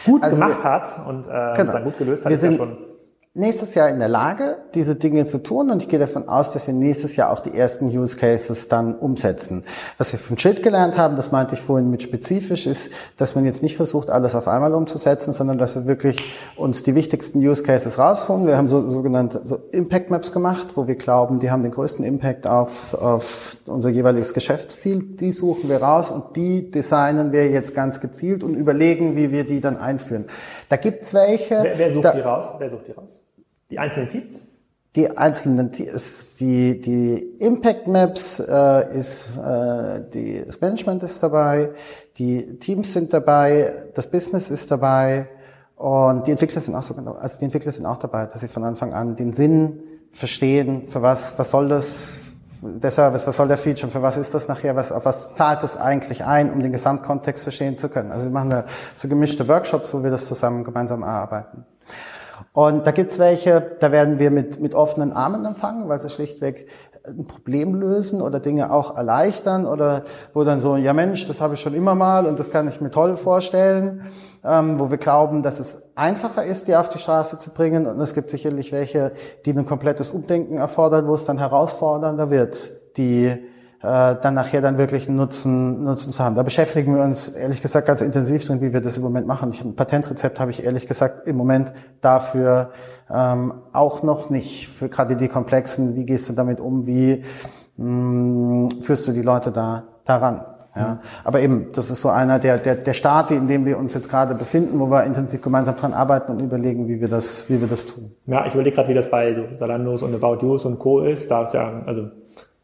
gut 0.04 0.22
also 0.22 0.36
gemacht 0.36 0.64
wir, 0.64 0.70
hat 0.70 1.00
und 1.06 1.28
äh, 1.28 1.52
genau. 1.56 1.80
gut 1.80 1.98
gelöst 1.98 2.24
hat, 2.24 2.30
wir 2.30 2.34
ist 2.34 2.40
sind, 2.40 2.52
ja 2.52 2.58
schon 2.58 2.91
nächstes 3.34 3.74
Jahr 3.74 3.88
in 3.88 3.98
der 3.98 4.08
Lage, 4.08 4.58
diese 4.74 4.94
Dinge 4.94 5.24
zu 5.24 5.42
tun 5.42 5.70
und 5.70 5.80
ich 5.80 5.88
gehe 5.88 5.98
davon 5.98 6.28
aus, 6.28 6.50
dass 6.50 6.66
wir 6.66 6.74
nächstes 6.74 7.16
Jahr 7.16 7.32
auch 7.32 7.40
die 7.40 7.56
ersten 7.56 7.86
Use 7.86 8.14
Cases 8.18 8.68
dann 8.68 8.94
umsetzen. 8.94 9.64
Was 9.96 10.12
wir 10.12 10.18
von 10.18 10.36
Schild 10.36 10.62
gelernt 10.62 10.98
haben, 10.98 11.16
das 11.16 11.32
meinte 11.32 11.54
ich 11.54 11.62
vorhin 11.62 11.90
mit 11.90 12.02
spezifisch, 12.02 12.66
ist, 12.66 12.92
dass 13.16 13.34
man 13.34 13.46
jetzt 13.46 13.62
nicht 13.62 13.74
versucht, 13.74 14.10
alles 14.10 14.34
auf 14.34 14.48
einmal 14.48 14.74
umzusetzen, 14.74 15.32
sondern 15.32 15.56
dass 15.56 15.74
wir 15.74 15.86
wirklich 15.86 16.18
uns 16.56 16.82
die 16.82 16.94
wichtigsten 16.94 17.38
Use 17.38 17.62
Cases 17.62 17.98
rausholen. 17.98 18.46
Wir 18.46 18.58
haben 18.58 18.68
so, 18.68 18.86
sogenannte 18.86 19.40
so 19.46 19.56
Impact 19.72 20.10
Maps 20.10 20.30
gemacht, 20.30 20.68
wo 20.74 20.86
wir 20.86 20.96
glauben, 20.96 21.38
die 21.38 21.50
haben 21.50 21.62
den 21.62 21.72
größten 21.72 22.04
Impact 22.04 22.46
auf, 22.46 22.92
auf 22.92 23.56
unser 23.64 23.88
jeweiliges 23.88 24.34
Geschäftsziel. 24.34 25.02
Die 25.02 25.30
suchen 25.30 25.70
wir 25.70 25.82
raus 25.82 26.10
und 26.10 26.36
die 26.36 26.70
designen 26.70 27.32
wir 27.32 27.48
jetzt 27.48 27.74
ganz 27.74 27.98
gezielt 28.00 28.44
und 28.44 28.56
überlegen, 28.56 29.16
wie 29.16 29.32
wir 29.32 29.44
die 29.44 29.62
dann 29.62 29.78
einführen. 29.78 30.26
Da 30.68 30.76
gibt's 30.76 31.14
welche. 31.14 31.62
Wer, 31.62 31.78
wer 31.78 31.92
sucht 31.94 32.04
da, 32.04 32.12
die 32.12 32.20
raus? 32.20 32.44
Wer 32.58 32.68
sucht 32.68 32.88
die 32.88 32.92
raus? 32.92 33.21
Die 33.72 33.78
einzelnen 33.78 34.08
Teams? 34.08 34.42
Die 34.94 35.16
einzelnen 35.16 35.72
Teams, 35.72 36.34
die, 36.34 36.78
die 36.78 37.16
Impact 37.38 37.88
Maps 37.88 38.38
äh, 38.38 38.98
ist, 38.98 39.38
äh, 39.38 40.02
die, 40.12 40.44
das 40.44 40.60
Management 40.60 41.02
ist 41.02 41.22
dabei, 41.22 41.70
die 42.18 42.58
Teams 42.58 42.92
sind 42.92 43.14
dabei, 43.14 43.88
das 43.94 44.10
Business 44.10 44.50
ist 44.50 44.70
dabei 44.70 45.26
und 45.76 46.26
die 46.26 46.32
Entwickler 46.32 46.60
sind 46.60 46.74
auch 46.74 46.82
so 46.82 46.94
also 46.94 47.38
die 47.38 47.46
Entwickler 47.46 47.72
sind 47.72 47.86
auch 47.86 47.96
dabei, 47.96 48.26
dass 48.26 48.42
sie 48.42 48.48
von 48.48 48.62
Anfang 48.64 48.92
an 48.92 49.16
den 49.16 49.32
Sinn 49.32 49.82
verstehen, 50.10 50.86
für 50.86 51.00
was, 51.00 51.38
was 51.38 51.50
soll 51.50 51.70
das, 51.70 52.32
der 52.60 52.90
Service, 52.90 53.26
was 53.26 53.38
soll 53.38 53.48
der 53.48 53.56
Feature, 53.56 53.90
für 53.90 54.02
was 54.02 54.18
ist 54.18 54.34
das 54.34 54.48
nachher, 54.48 54.76
was, 54.76 54.92
auf 54.92 55.06
was 55.06 55.32
zahlt 55.32 55.62
das 55.62 55.78
eigentlich 55.78 56.26
ein, 56.26 56.52
um 56.52 56.60
den 56.60 56.72
Gesamtkontext 56.72 57.42
verstehen 57.42 57.78
zu 57.78 57.88
können. 57.88 58.12
Also 58.12 58.26
wir 58.26 58.30
machen 58.30 58.50
da 58.50 58.66
so 58.94 59.08
gemischte 59.08 59.48
Workshops, 59.48 59.94
wo 59.94 60.02
wir 60.02 60.10
das 60.10 60.26
zusammen 60.26 60.62
gemeinsam 60.62 61.02
erarbeiten. 61.02 61.64
Und 62.54 62.86
da 62.86 62.90
gibt's 62.90 63.18
welche, 63.18 63.76
da 63.80 63.92
werden 63.92 64.18
wir 64.18 64.30
mit, 64.30 64.60
mit 64.60 64.74
offenen 64.74 65.12
Armen 65.12 65.46
empfangen, 65.46 65.88
weil 65.88 66.00
sie 66.00 66.10
schlichtweg 66.10 66.68
ein 67.04 67.24
Problem 67.24 67.74
lösen 67.74 68.20
oder 68.20 68.40
Dinge 68.40 68.70
auch 68.70 68.96
erleichtern 68.96 69.66
oder 69.66 70.04
wo 70.34 70.44
dann 70.44 70.60
so, 70.60 70.76
ja 70.76 70.92
Mensch, 70.92 71.26
das 71.26 71.40
habe 71.40 71.54
ich 71.54 71.60
schon 71.60 71.74
immer 71.74 71.94
mal 71.94 72.26
und 72.26 72.38
das 72.38 72.50
kann 72.50 72.68
ich 72.68 72.80
mir 72.80 72.90
toll 72.90 73.16
vorstellen, 73.16 74.02
ähm, 74.44 74.78
wo 74.78 74.90
wir 74.90 74.98
glauben, 74.98 75.42
dass 75.42 75.60
es 75.60 75.78
einfacher 75.94 76.44
ist, 76.44 76.68
die 76.68 76.76
auf 76.76 76.90
die 76.90 76.98
Straße 76.98 77.38
zu 77.38 77.50
bringen. 77.50 77.86
Und 77.86 77.98
es 78.00 78.12
gibt 78.12 78.28
sicherlich 78.28 78.70
welche, 78.70 79.12
die 79.46 79.52
ein 79.52 79.66
komplettes 79.66 80.10
Umdenken 80.10 80.58
erfordern, 80.58 81.08
wo 81.08 81.14
es 81.14 81.24
dann 81.24 81.38
herausfordernder 81.38 82.30
wird, 82.30 82.70
die 82.98 83.34
dann 83.82 84.34
nachher 84.34 84.60
dann 84.60 84.78
wirklich 84.78 85.08
einen 85.08 85.16
Nutzen, 85.16 85.82
Nutzen 85.82 86.12
zu 86.12 86.22
haben. 86.22 86.36
Da 86.36 86.44
beschäftigen 86.44 86.94
wir 86.94 87.02
uns 87.02 87.28
ehrlich 87.30 87.60
gesagt 87.60 87.88
ganz 87.88 88.00
intensiv 88.00 88.46
drin, 88.46 88.60
wie 88.60 88.72
wir 88.72 88.80
das 88.80 88.96
im 88.96 89.02
Moment 89.02 89.26
machen. 89.26 89.50
Ich, 89.50 89.64
ein 89.64 89.74
Patentrezept 89.74 90.38
habe 90.38 90.52
ich 90.52 90.64
ehrlich 90.64 90.86
gesagt 90.86 91.26
im 91.26 91.36
Moment 91.36 91.72
dafür 92.00 92.70
ähm, 93.10 93.54
auch 93.72 94.04
noch 94.04 94.30
nicht. 94.30 94.68
Für 94.68 94.88
gerade 94.88 95.16
die 95.16 95.26
komplexen, 95.26 95.96
wie 95.96 96.06
gehst 96.06 96.28
du 96.28 96.32
damit 96.32 96.60
um, 96.60 96.86
wie 96.86 97.24
mh, 97.76 97.86
mm, 97.86 98.82
führst 98.82 99.08
du 99.08 99.12
die 99.12 99.22
Leute 99.22 99.50
da 99.50 99.82
daran? 100.04 100.42
Ja, 100.74 101.00
aber 101.22 101.40
eben, 101.40 101.66
das 101.74 101.90
ist 101.90 102.00
so 102.00 102.08
einer 102.08 102.38
der, 102.38 102.56
der, 102.56 102.76
der 102.76 102.94
Start, 102.94 103.30
in 103.30 103.46
dem 103.46 103.66
wir 103.66 103.76
uns 103.76 103.92
jetzt 103.92 104.08
gerade 104.08 104.34
befinden, 104.34 104.80
wo 104.80 104.86
wir 104.90 105.04
intensiv 105.04 105.42
gemeinsam 105.42 105.76
dran 105.76 105.92
arbeiten 105.92 106.32
und 106.32 106.40
überlegen, 106.40 106.88
wie 106.88 106.98
wir 106.98 107.08
das, 107.08 107.50
wie 107.50 107.60
wir 107.60 107.68
das 107.68 107.84
tun. 107.84 108.12
Ja, 108.24 108.46
ich 108.46 108.54
überlege 108.54 108.76
gerade, 108.76 108.88
wie 108.88 108.94
das 108.94 109.10
bei 109.10 109.34
so 109.34 109.42
Salandos 109.58 110.02
und 110.02 110.14
About 110.14 110.38
Yous 110.40 110.64
und 110.64 110.78
Co. 110.78 111.00
ist. 111.00 111.30
Da 111.30 111.44
ist 111.44 111.52
ja, 111.52 111.82
also 111.84 112.08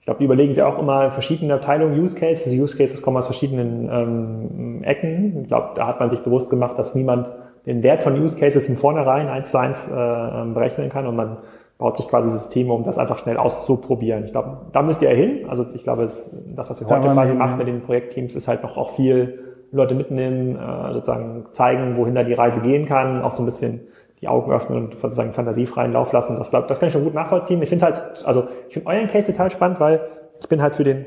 glaube, 0.09 0.21
die 0.21 0.25
überlegen 0.25 0.55
sich 0.55 0.63
auch 0.63 0.79
immer 0.79 1.11
verschiedene 1.11 1.53
Abteilungen 1.53 2.01
Use 2.01 2.19
Cases. 2.19 2.47
Also 2.47 2.63
Use 2.63 2.79
Cases 2.79 3.03
kommen 3.03 3.19
aus 3.19 3.27
verschiedenen 3.27 3.91
ähm, 3.93 4.83
Ecken. 4.83 5.43
Ich 5.43 5.49
glaube, 5.49 5.73
da 5.75 5.87
hat 5.87 6.01
man 6.01 6.09
sich 6.09 6.21
bewusst 6.21 6.49
gemacht, 6.49 6.79
dass 6.79 6.95
niemand 6.95 7.31
den 7.67 7.83
Wert 7.83 8.03
von 8.03 8.19
Use 8.19 8.39
Cases 8.39 8.67
in 8.71 8.79
vornherein 8.79 9.29
eins 9.29 9.51
zu 9.51 9.59
eins 9.59 9.87
äh, 9.87 9.95
ähm, 9.95 10.55
berechnen 10.55 10.89
kann 10.89 11.07
und 11.07 11.15
man 11.15 11.37
baut 11.77 11.99
sich 11.99 12.09
quasi 12.09 12.31
Systeme, 12.31 12.73
um 12.73 12.85
das 12.85 12.97
einfach 12.97 13.19
schnell 13.19 13.37
auszuprobieren. 13.37 14.25
Ich 14.25 14.33
glaube, 14.33 14.63
da 14.73 14.81
müsst 14.81 15.03
ihr 15.03 15.11
ja 15.11 15.15
hin. 15.15 15.47
Also 15.47 15.67
ich 15.75 15.85
glaube, 15.85 16.05
das, 16.05 16.31
was 16.71 16.81
ihr 16.81 16.89
heute 16.89 17.13
quasi 17.13 17.35
macht 17.35 17.59
mit 17.59 17.69
den 17.69 17.83
Projektteams, 17.83 18.35
ist 18.35 18.49
halt 18.49 18.63
noch 18.63 18.79
auch 18.79 18.89
viel 18.89 19.57
Leute 19.73 19.95
mitnehmen, 19.95 20.57
äh, 20.57 20.95
sozusagen 20.95 21.45
zeigen, 21.53 21.99
wohin 21.99 22.15
da 22.15 22.25
die 22.25 22.33
Reise 22.33 22.63
gehen 22.63 22.87
kann, 22.87 23.21
auch 23.21 23.33
so 23.33 23.43
ein 23.43 23.45
bisschen 23.45 23.83
die 24.21 24.29
Augen 24.29 24.53
öffnen 24.53 24.79
und 24.79 25.01
sozusagen 25.01 25.33
fantasiefreien 25.33 25.93
Lauf 25.93 26.13
lassen. 26.13 26.37
Das, 26.37 26.51
glaub, 26.51 26.69
das 26.69 26.81
kann 26.81 26.89
ich 26.89 26.93
schon 26.93 27.05
gut 27.05 27.15
nachvollziehen. 27.15 27.63
Ich 27.63 27.69
finde 27.69 27.85
halt, 27.85 28.25
also 28.25 28.49
ich 28.69 28.75
finde 28.75 28.89
euren 28.89 29.09
Case 29.09 29.27
total 29.27 29.51
spannend, 29.51 29.81
weil 29.81 30.01
ich 30.41 30.49
bin 30.49 30.61
halt 30.63 30.75
für 30.75 30.85
den 30.85 31.07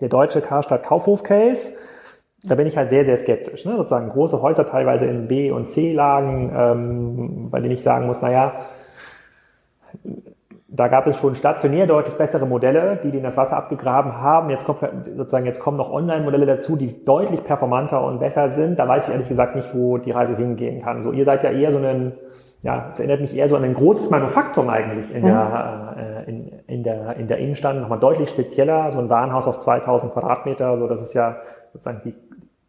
der 0.00 0.08
deutsche 0.08 0.40
Karstadt 0.40 0.82
Kaufhof 0.82 1.22
Case. 1.22 1.74
Da 2.42 2.56
bin 2.56 2.66
ich 2.66 2.76
halt 2.76 2.90
sehr, 2.90 3.04
sehr 3.04 3.16
skeptisch. 3.16 3.64
Ne? 3.64 3.76
Sozusagen 3.76 4.10
große 4.10 4.42
Häuser 4.42 4.66
teilweise 4.66 5.06
in 5.06 5.28
B- 5.28 5.52
und 5.52 5.70
C-Lagen, 5.70 6.52
ähm, 6.54 7.50
bei 7.50 7.60
denen 7.60 7.74
ich 7.74 7.82
sagen 7.82 8.06
muss, 8.06 8.20
naja, 8.20 8.66
da 10.74 10.88
gab 10.88 11.06
es 11.06 11.18
schon 11.18 11.34
stationär 11.34 11.86
deutlich 11.86 12.16
bessere 12.16 12.46
Modelle, 12.46 12.98
die 13.02 13.10
denen 13.10 13.24
das 13.24 13.36
Wasser 13.36 13.58
abgegraben 13.58 14.16
haben. 14.16 14.48
Jetzt 14.48 14.64
kommt 14.64 14.80
sozusagen 15.16 15.44
jetzt 15.44 15.60
kommen 15.60 15.76
noch 15.76 15.92
Online-Modelle 15.92 16.46
dazu, 16.46 16.76
die 16.76 17.04
deutlich 17.04 17.44
performanter 17.44 18.02
und 18.02 18.20
besser 18.20 18.50
sind. 18.50 18.78
Da 18.78 18.88
weiß 18.88 19.08
ich 19.08 19.12
ehrlich 19.12 19.28
gesagt 19.28 19.54
nicht, 19.54 19.74
wo 19.74 19.98
die 19.98 20.12
Reise 20.12 20.34
hingehen 20.34 20.82
kann. 20.82 21.02
So, 21.02 21.12
ihr 21.12 21.26
seid 21.26 21.44
ja 21.44 21.50
eher 21.50 21.72
so 21.72 21.78
ein, 21.78 22.12
ja, 22.62 22.86
es 22.88 22.98
erinnert 22.98 23.20
mich 23.20 23.36
eher 23.36 23.50
so 23.50 23.56
an 23.56 23.64
ein 23.64 23.74
großes 23.74 24.08
Manufaktum 24.08 24.70
eigentlich 24.70 25.14
in 25.14 25.24
der, 25.24 26.24
äh, 26.26 26.30
in, 26.30 26.52
in 26.66 26.82
der, 26.82 27.16
in 27.16 27.26
der 27.26 27.36
Innenstadt, 27.36 27.76
nochmal 27.76 28.00
deutlich 28.00 28.30
spezieller, 28.30 28.90
so 28.90 28.98
ein 28.98 29.10
Warenhaus 29.10 29.46
auf 29.46 29.58
2000 29.58 30.14
Quadratmeter, 30.14 30.78
so 30.78 30.88
das 30.88 31.02
ist 31.02 31.12
ja 31.12 31.36
sozusagen 31.74 32.00
die 32.02 32.14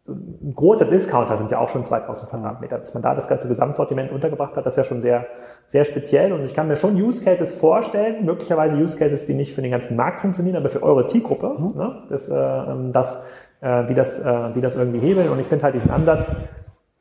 ein 0.06 0.52
großer 0.54 0.84
Discounter 0.84 1.38
sind 1.38 1.50
ja 1.50 1.58
auch 1.58 1.70
schon 1.70 1.82
2000 1.82 2.28
Quadratmeter. 2.28 2.78
Dass 2.78 2.92
man 2.92 3.02
da 3.02 3.14
das 3.14 3.26
ganze 3.26 3.48
Gesamtsortiment 3.48 4.12
untergebracht 4.12 4.54
hat, 4.56 4.66
das 4.66 4.74
ist 4.74 4.76
ja 4.76 4.84
schon 4.84 5.00
sehr, 5.00 5.26
sehr 5.68 5.84
speziell. 5.86 6.32
Und 6.32 6.44
ich 6.44 6.54
kann 6.54 6.68
mir 6.68 6.76
schon 6.76 6.94
Use 6.94 7.24
Cases 7.24 7.54
vorstellen, 7.54 8.24
möglicherweise 8.26 8.76
Use 8.76 8.98
Cases, 8.98 9.24
die 9.24 9.32
nicht 9.32 9.54
für 9.54 9.62
den 9.62 9.70
ganzen 9.70 9.96
Markt 9.96 10.20
funktionieren, 10.20 10.56
aber 10.56 10.68
für 10.68 10.82
eure 10.82 11.06
Zielgruppe, 11.06 11.54
mhm. 11.58 11.78
ne? 11.78 12.02
das, 12.10 12.28
äh, 12.28 12.34
ähm, 12.34 12.92
das, 12.92 13.24
äh, 13.62 13.86
die, 13.86 13.94
das, 13.94 14.20
äh, 14.20 14.52
die 14.52 14.60
das 14.60 14.76
irgendwie 14.76 14.98
hebeln. 14.98 15.30
Und 15.30 15.40
ich 15.40 15.46
finde 15.46 15.64
halt 15.64 15.74
diesen 15.74 15.90
Ansatz, 15.90 16.32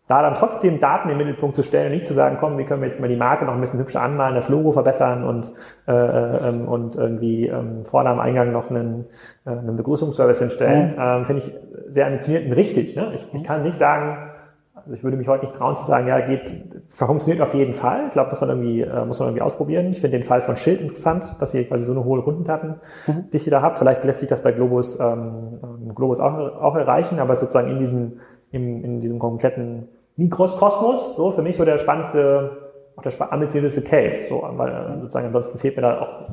da 0.08 0.22
dann 0.22 0.34
trotzdem 0.34 0.80
Daten 0.80 1.10
im 1.10 1.18
Mittelpunkt 1.18 1.56
zu 1.56 1.64
stellen 1.64 1.88
und 1.88 1.94
nicht 1.94 2.08
zu 2.08 2.14
sagen, 2.14 2.38
komm, 2.40 2.58
wie 2.58 2.66
können 2.66 2.82
wir 2.82 2.90
jetzt 2.90 3.00
mal 3.00 3.08
die 3.08 3.16
Marke 3.16 3.46
noch 3.46 3.54
ein 3.54 3.62
bisschen 3.62 3.80
hübscher 3.80 4.02
anmalen, 4.02 4.36
das 4.36 4.50
Logo 4.50 4.72
verbessern 4.72 5.24
und, 5.24 5.54
äh, 5.88 5.94
ähm, 5.94 6.68
und 6.68 6.96
irgendwie 6.96 7.48
ähm, 7.48 7.86
vorne 7.86 8.10
am 8.10 8.20
Eingang 8.20 8.52
noch 8.52 8.70
einen, 8.70 9.06
äh, 9.46 9.52
einen 9.52 9.78
Begrüßungsservice 9.78 10.40
hinstellen, 10.40 10.96
ja. 10.98 11.18
ähm, 11.18 11.26
finde 11.26 11.44
ich 11.44 11.54
sehr 11.88 12.08
ambitioniert 12.08 12.46
und 12.46 12.54
richtig. 12.54 12.96
Ne? 12.96 13.12
Ich, 13.16 13.34
ich 13.34 13.44
kann 13.46 13.64
nicht 13.64 13.78
sagen, 13.78 14.30
also 14.76 14.96
ich 14.96 15.04
würde 15.04 15.16
mich 15.16 15.30
heute 15.30 15.46
nicht 15.46 15.56
trauen 15.56 15.78
zu 15.78 15.86
sagen, 15.86 16.08
ja, 16.08 16.20
geht, 16.20 16.52
funktioniert 16.90 17.42
auf 17.42 17.54
jeden 17.54 17.74
Fall. 17.74 18.08
Ich 18.08 18.12
glaube, 18.12 18.32
muss 18.32 18.42
man 18.42 18.50
irgendwie, 18.50 18.82
äh, 18.82 19.06
muss 19.06 19.20
man 19.20 19.30
irgendwie 19.30 19.42
ausprobieren. 19.42 19.88
Ich 19.88 20.02
finde 20.02 20.18
den 20.18 20.26
Fall 20.26 20.42
von 20.42 20.58
Schild 20.58 20.82
interessant, 20.82 21.38
dass 21.40 21.54
ihr 21.54 21.66
quasi 21.66 21.86
so 21.86 21.94
eine 21.94 22.04
hohe 22.04 22.22
Kundendatendichte 22.22 23.50
mhm. 23.50 23.52
da 23.52 23.62
habt. 23.62 23.80
Vielleicht 23.80 24.04
lässt 24.04 24.20
sich 24.20 24.28
das 24.28 24.44
bei 24.44 24.52
Globus, 24.52 25.00
ähm, 25.00 25.94
Globus 25.96 26.20
auch, 26.20 26.34
auch 26.34 26.76
erreichen, 26.76 27.20
aber 27.20 27.38
sozusagen 27.38 27.70
in 27.70 27.80
diesem 27.80 28.20
in, 28.54 28.84
in 28.84 29.02
diesem 29.02 29.20
kompletten 29.20 29.90
Mikrokosmos, 30.16 31.16
so 31.18 31.32
für 31.32 31.42
mich 31.42 31.58
so 31.58 31.66
der 31.66 31.80
spannendste, 31.80 32.52
auch 32.96 33.02
der 33.02 33.34
ambitionierteste 33.34 33.90
Case, 33.90 34.28
so, 34.30 34.48
weil 34.56 34.70
äh, 34.70 35.02
sozusagen 35.02 35.26
ansonsten 35.26 35.58
fehlt 35.58 35.76
mir 35.76 35.82
da 35.82 36.00
auch 36.00 36.30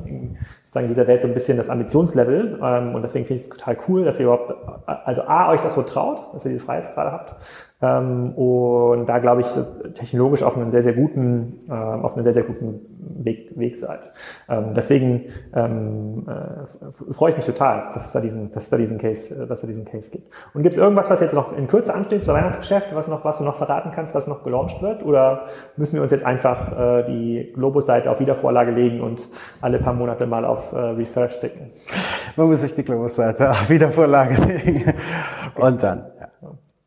sagen 0.69 0.87
dieser 0.87 1.07
Welt 1.07 1.23
so 1.23 1.27
ein 1.27 1.33
bisschen 1.33 1.57
das 1.57 1.69
Ambitionslevel. 1.69 2.59
Ähm, 2.63 2.95
und 2.95 3.01
deswegen 3.01 3.25
finde 3.25 3.41
ich 3.41 3.47
es 3.47 3.57
total 3.57 3.77
cool, 3.87 4.05
dass 4.05 4.19
ihr 4.19 4.27
überhaupt, 4.27 4.53
also 4.85 5.23
A, 5.23 5.51
euch 5.51 5.61
das 5.61 5.73
so 5.73 5.81
traut, 5.81 6.33
dass 6.33 6.45
ihr 6.45 6.51
diese 6.51 6.63
Freiheitsgrade 6.63 7.11
habt. 7.11 7.35
Ähm, 7.81 8.33
und 8.35 9.07
da 9.07 9.17
glaube 9.17 9.41
ich 9.41 9.47
technologisch 9.95 10.43
auch 10.43 10.55
einen 10.55 10.71
sehr, 10.71 10.83
sehr 10.83 10.93
guten, 10.93 11.59
äh, 11.67 11.73
auf 11.73 12.13
einem 12.13 12.23
sehr, 12.23 12.35
sehr 12.35 12.43
guten 12.43 13.00
Weg, 13.01 13.57
Weg 13.57 13.77
seid. 13.77 14.11
Ähm, 14.49 14.73
deswegen 14.75 15.25
ähm, 15.53 16.27
äh, 16.27 17.13
freue 17.13 17.31
ich 17.31 17.37
mich 17.37 17.45
total, 17.45 17.91
dass 17.93 18.07
es 18.07 18.11
da 18.11 18.21
diesen, 18.21 18.51
dass 18.51 18.63
es 18.63 18.69
da 18.69 18.77
diesen 18.77 18.97
Case, 18.97 19.33
äh, 19.33 19.47
dass 19.47 19.57
es 19.57 19.61
da 19.61 19.67
diesen 19.67 19.85
Case 19.85 20.11
gibt. 20.11 20.31
Und 20.53 20.63
gibt 20.63 20.73
es 20.73 20.79
irgendwas, 20.79 21.09
was 21.09 21.21
jetzt 21.21 21.33
noch 21.33 21.55
in 21.57 21.67
Kürze 21.67 21.93
ansteht 21.93 22.23
zur 22.23 22.33
Weihnachtsgeschäft, 22.33 22.93
was 22.95 23.07
noch, 23.07 23.25
was 23.25 23.39
du 23.39 23.43
noch 23.43 23.55
verraten 23.55 23.91
kannst, 23.93 24.13
was 24.15 24.27
noch 24.27 24.43
gelauncht 24.43 24.81
wird? 24.81 25.03
Oder 25.03 25.45
müssen 25.77 25.95
wir 25.95 26.03
uns 26.03 26.11
jetzt 26.11 26.25
einfach 26.25 26.77
äh, 26.77 27.03
die 27.03 27.53
Globus-Seite 27.55 28.09
auf 28.09 28.19
Wiedervorlage 28.19 28.71
legen 28.71 29.01
und 29.01 29.27
alle 29.61 29.79
paar 29.79 29.93
Monate 29.93 30.27
mal 30.27 30.45
auf 30.45 30.71
äh, 30.73 30.77
Refresh 30.77 31.35
sticken? 31.35 31.71
Man 32.35 32.47
muss 32.47 32.61
sich 32.61 32.75
die 32.75 32.83
Globus-Seite 32.83 33.49
auf 33.49 33.69
Wiedervorlage 33.69 34.35
legen. 34.43 34.93
Und 35.55 35.83
dann, 35.83 36.05
ja. 36.19 36.27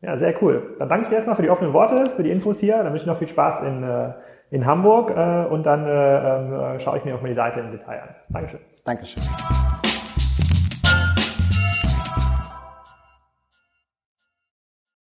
Ja, 0.05 0.15
sehr 0.17 0.35
cool. 0.43 0.75
Dann 0.77 0.87
danke 0.87 1.03
ich 1.03 1.09
dir 1.09 1.15
erstmal 1.15 1.35
für 1.35 1.41
die 1.41 1.49
offenen 1.49 1.73
Worte, 1.73 2.11
für 2.11 2.21
die 2.21 2.29
Infos 2.29 2.59
hier. 2.59 2.77
Dann 2.77 2.91
wünsche 2.91 3.03
ich 3.03 3.07
noch 3.07 3.17
viel 3.17 3.27
Spaß 3.27 3.63
in, 3.63 3.81
äh, 3.81 4.11
in 4.51 4.65
Hamburg 4.65 5.11
äh, 5.11 5.45
und 5.45 5.65
dann 5.65 5.85
äh, 5.85 6.75
äh, 6.75 6.79
schaue 6.79 6.97
ich 6.97 7.05
mir 7.05 7.15
auch 7.15 7.21
mal 7.21 7.29
die 7.29 7.35
Seite 7.35 7.59
im 7.59 7.71
Detail 7.71 8.01
an. 8.01 8.09
Dankeschön. 8.29 8.59
Dankeschön. 8.83 9.23